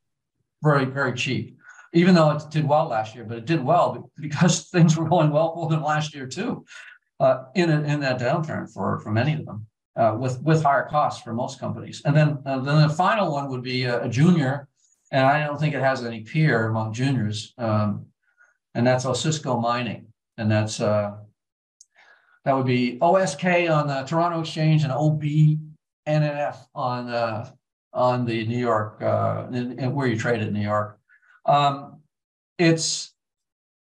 [0.63, 1.57] Very, very cheap.
[1.93, 5.31] Even though it did well last year, but it did well because things were going
[5.31, 6.63] well for them last year too,
[7.19, 9.65] uh, in a, in that downturn for for many of them,
[9.97, 12.01] uh, with with higher costs for most companies.
[12.05, 14.67] And then uh, then the final one would be a, a, junior,
[15.11, 18.05] and I don't think it has any peer among juniors, um,
[18.73, 20.07] and that's Osisko Mining,
[20.37, 21.17] and that's uh,
[22.45, 27.53] that would be OSK on the Toronto Exchange and OBNNF on the
[27.93, 30.99] on the New York uh, in, in where you trade in New York.
[31.45, 32.01] Um,
[32.57, 33.13] it's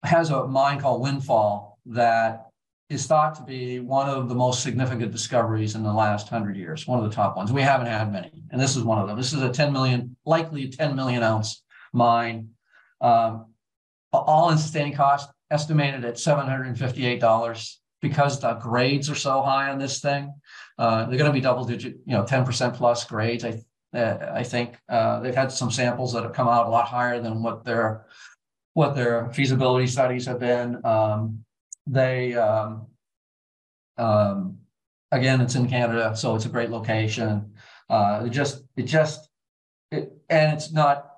[0.05, 2.47] has a mine called Windfall that
[2.89, 6.87] is thought to be one of the most significant discoveries in the last hundred years,
[6.87, 7.53] one of the top ones.
[7.53, 9.17] We haven't had many, and this is one of them.
[9.17, 11.63] This is a 10 million, likely 10 million ounce
[11.93, 12.51] mine.
[13.01, 13.47] Um,
[14.13, 20.01] all in sustaining cost estimated at $758 because the grades are so high on this
[20.01, 20.35] thing.
[20.79, 23.45] Uh, they're going to be double digit, you know, 10% plus grades.
[23.45, 23.63] I,
[23.95, 27.43] I think uh, they've had some samples that have come out a lot higher than
[27.43, 28.07] what their
[28.75, 30.85] what their feasibility studies have been.
[30.85, 31.45] Um,
[31.87, 32.87] they um,
[33.99, 34.59] um,
[35.11, 37.53] again, it's in Canada, so it's a great location.
[37.91, 39.29] Uh, it just it just
[39.91, 41.13] it, and it's not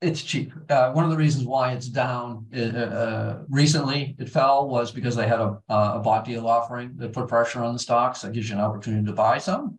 [0.00, 0.52] it's cheap.
[0.70, 5.14] Uh, one of the reasons why it's down uh, uh, recently, it fell was because
[5.14, 8.22] they had a, a bought deal offering that put pressure on the stocks.
[8.22, 9.78] That gives you an opportunity to buy some,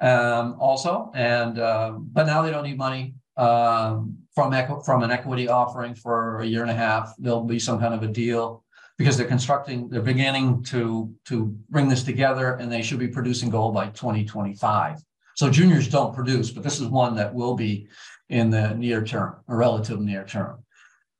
[0.00, 1.10] um, also.
[1.14, 5.94] And uh, but now they don't need money um, from equ- from an equity offering
[5.94, 7.14] for a year and a half.
[7.18, 8.64] There'll be some kind of a deal
[8.98, 9.88] because they're constructing.
[9.88, 15.02] They're beginning to to bring this together, and they should be producing gold by 2025.
[15.36, 17.88] So juniors don't produce, but this is one that will be
[18.28, 20.64] in the near term, a relative near term.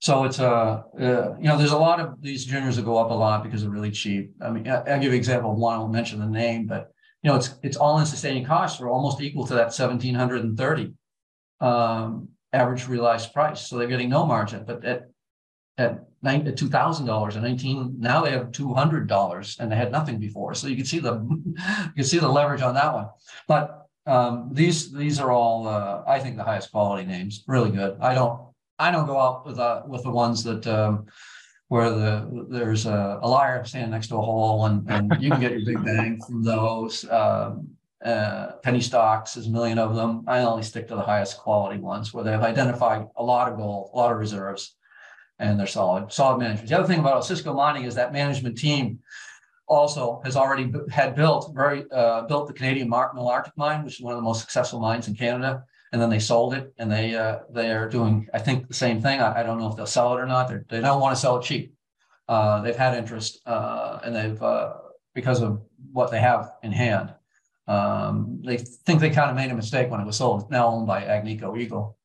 [0.00, 2.98] So it's a, uh, uh, you know, there's a lot of these juniors that go
[2.98, 4.32] up a lot because they're really cheap.
[4.40, 5.76] I mean, I, will give you an example one.
[5.76, 6.92] I won't mention the name, but
[7.24, 10.92] you know, it's it's all in sustaining costs are almost equal to that 1730
[11.60, 13.66] um, average realized price.
[13.66, 15.08] So they're getting no margin, but at
[15.76, 19.72] at, nine, at two thousand dollars and nineteen now they have two hundred dollars and
[19.72, 20.54] they had nothing before.
[20.54, 21.14] So you can see the
[21.86, 23.08] you can see the leverage on that one.
[23.48, 27.42] But um, these these are all uh, I think the highest quality names.
[27.48, 27.96] Really good.
[28.02, 28.38] I don't
[28.78, 31.06] I don't go out with uh, with the ones that um,
[31.74, 35.40] where the there's a, a, liar standing next to a hole and, and you can
[35.40, 37.04] get your big bang from those.
[37.10, 37.68] Um,
[38.04, 40.22] uh, penny stocks, there's a million of them.
[40.28, 43.90] I only stick to the highest quality ones where they've identified a lot of gold,
[43.92, 44.76] a lot of reserves,
[45.40, 46.68] and they're solid, solid management.
[46.68, 49.00] The other thing about Osisko Mining is that management team
[49.66, 54.00] also has already had built very uh, built the Canadian Mar- Malartic mine, which is
[54.00, 55.64] one of the most successful mines in Canada.
[55.94, 59.00] And then they sold it, and they uh, they are doing I think the same
[59.00, 59.20] thing.
[59.20, 60.48] I, I don't know if they'll sell it or not.
[60.48, 61.72] They're, they do not want to sell it cheap.
[62.26, 64.72] Uh, they've had interest, uh, and they've uh,
[65.14, 65.62] because of
[65.92, 67.14] what they have in hand.
[67.68, 70.50] Um, they think they kind of made a mistake when it was sold.
[70.50, 71.96] Now owned by Agnico Eagle.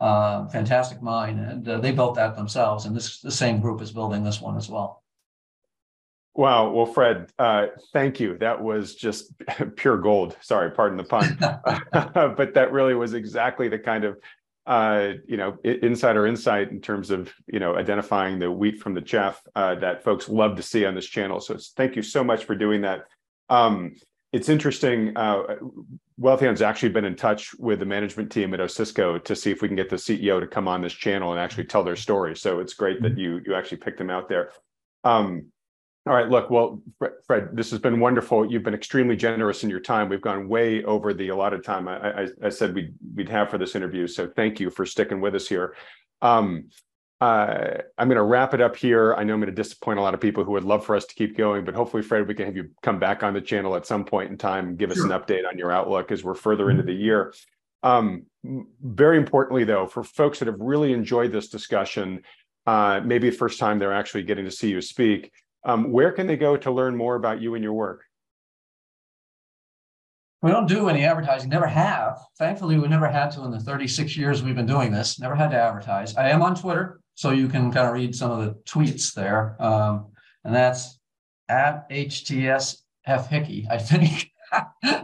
[0.00, 2.84] Uh, fantastic mine, and uh, they built that themselves.
[2.84, 5.04] And this the same group is building this one as well.
[6.36, 6.70] Wow.
[6.70, 8.36] Well, Fred, uh, thank you.
[8.38, 9.32] That was just
[9.76, 10.36] pure gold.
[10.42, 11.36] Sorry, pardon the pun,
[12.36, 14.18] but that really was exactly the kind of
[14.66, 19.00] uh, you know insider insight in terms of you know identifying the wheat from the
[19.00, 21.40] chaff uh, that folks love to see on this channel.
[21.40, 23.04] So thank you so much for doing that.
[23.48, 23.94] Um,
[24.32, 25.16] it's interesting.
[25.16, 25.56] Uh,
[26.20, 29.68] Wealthion's actually been in touch with the management team at Osisko to see if we
[29.68, 32.36] can get the CEO to come on this channel and actually tell their story.
[32.36, 33.20] So it's great that mm-hmm.
[33.20, 34.50] you you actually picked them out there.
[35.04, 35.46] Um,
[36.06, 36.80] all right, look, well,
[37.26, 38.50] Fred, this has been wonderful.
[38.50, 40.08] You've been extremely generous in your time.
[40.08, 43.58] We've gone way over the allotted time I, I, I said we'd, we'd have for
[43.58, 44.06] this interview.
[44.06, 45.74] So thank you for sticking with us here.
[46.22, 46.68] Um,
[47.20, 49.14] uh, I'm going to wrap it up here.
[49.14, 51.06] I know I'm going to disappoint a lot of people who would love for us
[51.06, 53.74] to keep going, but hopefully, Fred, we can have you come back on the channel
[53.74, 55.06] at some point in time and give sure.
[55.06, 56.90] us an update on your outlook as we're further into mm-hmm.
[56.90, 57.34] the year.
[57.82, 58.26] Um,
[58.82, 62.22] very importantly, though, for folks that have really enjoyed this discussion,
[62.66, 65.32] uh, maybe the first time they're actually getting to see you speak,
[65.66, 68.04] um, where can they go to learn more about you and your work?
[70.42, 72.18] We don't do any advertising, never have.
[72.38, 75.50] Thankfully, we never had to in the 36 years we've been doing this, never had
[75.50, 76.16] to advertise.
[76.16, 79.60] I am on Twitter, so you can kind of read some of the tweets there.
[79.60, 80.06] Um,
[80.44, 81.00] and that's
[81.48, 84.30] at HTSF Hickey, I think.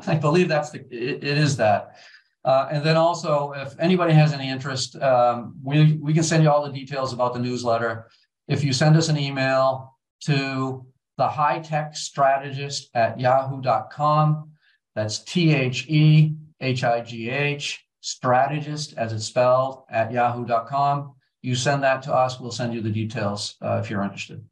[0.06, 1.97] I believe that's the, it, it is that.
[2.44, 6.51] Uh, and then also, if anybody has any interest, um, we, we can send you
[6.51, 8.09] all the details about the newsletter.
[8.47, 9.91] If you send us an email,
[10.27, 10.86] to
[11.19, 14.51] the high tech strategist at yahoo.com.
[14.94, 21.15] That's T H E H I G H, strategist as it's spelled at yahoo.com.
[21.43, 24.44] You send that to us, we'll send you the details uh, if you're interested.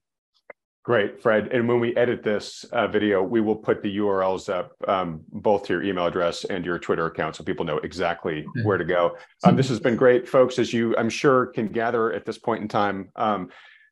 [0.82, 1.48] Great, Fred.
[1.48, 5.64] And when we edit this uh, video, we will put the URLs up um, both
[5.66, 9.16] to your email address and your Twitter account so people know exactly where to go.
[9.44, 12.62] Um, this has been great, folks, as you, I'm sure, can gather at this point
[12.62, 13.10] in time.
[13.14, 13.50] Um,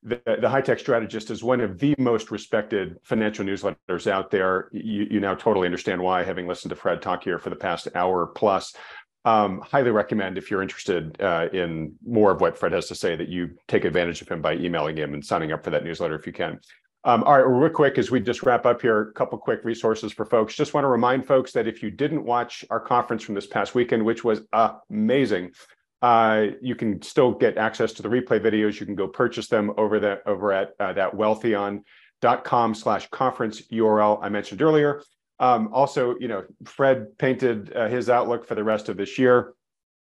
[0.09, 4.69] the, the high tech strategist is one of the most respected financial newsletters out there.
[4.73, 7.89] You, you now totally understand why, having listened to Fred talk here for the past
[7.95, 8.75] hour plus.
[9.25, 13.17] Um, highly recommend if you're interested uh, in more of what Fred has to say
[13.17, 16.15] that you take advantage of him by emailing him and signing up for that newsletter
[16.15, 16.61] if you can.
[17.05, 20.13] Um, all right, real quick as we just wrap up here, a couple quick resources
[20.13, 20.55] for folks.
[20.55, 23.75] Just want to remind folks that if you didn't watch our conference from this past
[23.75, 24.43] weekend, which was
[24.91, 25.53] amazing,
[26.03, 28.79] uh, you can still get access to the replay videos.
[28.79, 34.19] You can go purchase them over the over at uh, that wealthion.com slash conference URL
[34.23, 35.03] I mentioned earlier.
[35.41, 39.55] Um, also, you know, Fred painted uh, his outlook for the rest of this year.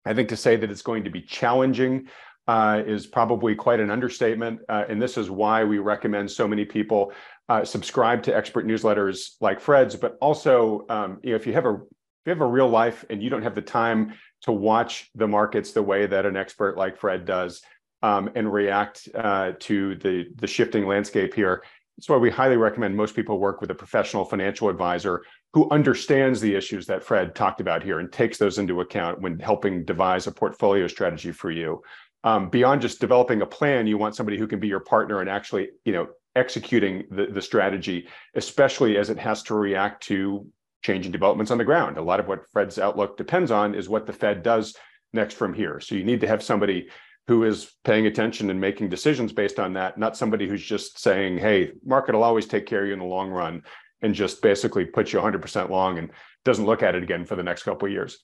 [0.06, 2.08] I think to say that it's going to be challenging
[2.48, 4.62] uh, is probably quite an understatement.
[4.68, 7.12] Uh, and this is why we recommend so many people
[7.48, 11.66] uh, subscribe to expert newsletters like Fred's, but also um, you know, if you have
[11.66, 14.14] a if you have a real life and you don't have the time
[14.44, 17.62] to watch the markets the way that an expert like Fred does
[18.02, 21.64] um, and react uh, to the the shifting landscape here,
[21.98, 25.22] that's why we highly recommend most people work with a professional financial advisor
[25.54, 29.38] who understands the issues that Fred talked about here and takes those into account when
[29.40, 31.82] helping devise a portfolio strategy for you.
[32.24, 35.30] Um, beyond just developing a plan, you want somebody who can be your partner and
[35.30, 40.48] actually, you know, executing the, the strategy, especially as it has to react to
[40.82, 41.98] changing developments on the ground.
[41.98, 44.76] A lot of what Fred's outlook depends on is what the Fed does
[45.14, 45.80] next from here.
[45.80, 46.90] So you need to have somebody
[47.28, 51.38] who is paying attention and making decisions based on that, not somebody who's just saying,
[51.38, 53.62] hey, market will always take care of you in the long run
[54.02, 56.12] and just basically puts you 100% long and
[56.46, 58.20] doesn't look at it again for the next couple of years.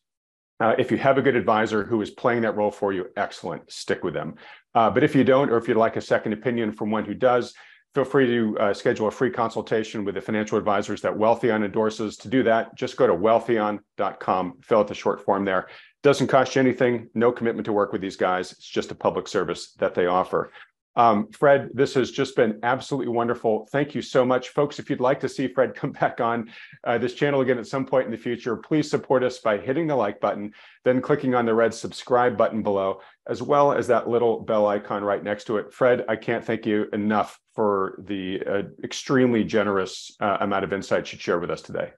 [0.59, 3.69] Uh, if you have a good advisor who is playing that role for you, excellent,
[3.71, 4.35] stick with them.
[4.73, 7.13] Uh, but if you don't, or if you'd like a second opinion from one who
[7.13, 7.53] does,
[7.95, 12.17] feel free to uh, schedule a free consultation with the financial advisors that Wealthion endorses.
[12.17, 15.69] To do that, just go to wealthion.com, fill out the short form there.
[16.03, 18.51] Doesn't cost you anything, no commitment to work with these guys.
[18.51, 20.51] It's just a public service that they offer.
[20.95, 23.67] Um, Fred, this has just been absolutely wonderful.
[23.71, 24.49] Thank you so much.
[24.49, 26.51] Folks, if you'd like to see Fred come back on
[26.83, 29.87] uh, this channel again at some point in the future, please support us by hitting
[29.87, 30.53] the like button,
[30.83, 35.03] then clicking on the red subscribe button below, as well as that little bell icon
[35.03, 35.73] right next to it.
[35.73, 41.11] Fred, I can't thank you enough for the uh, extremely generous uh, amount of insight
[41.11, 41.91] you shared with us today.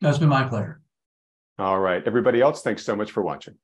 [0.00, 0.80] It's been my pleasure.
[1.58, 2.02] All right.
[2.04, 3.54] Everybody else, thanks so much for watching.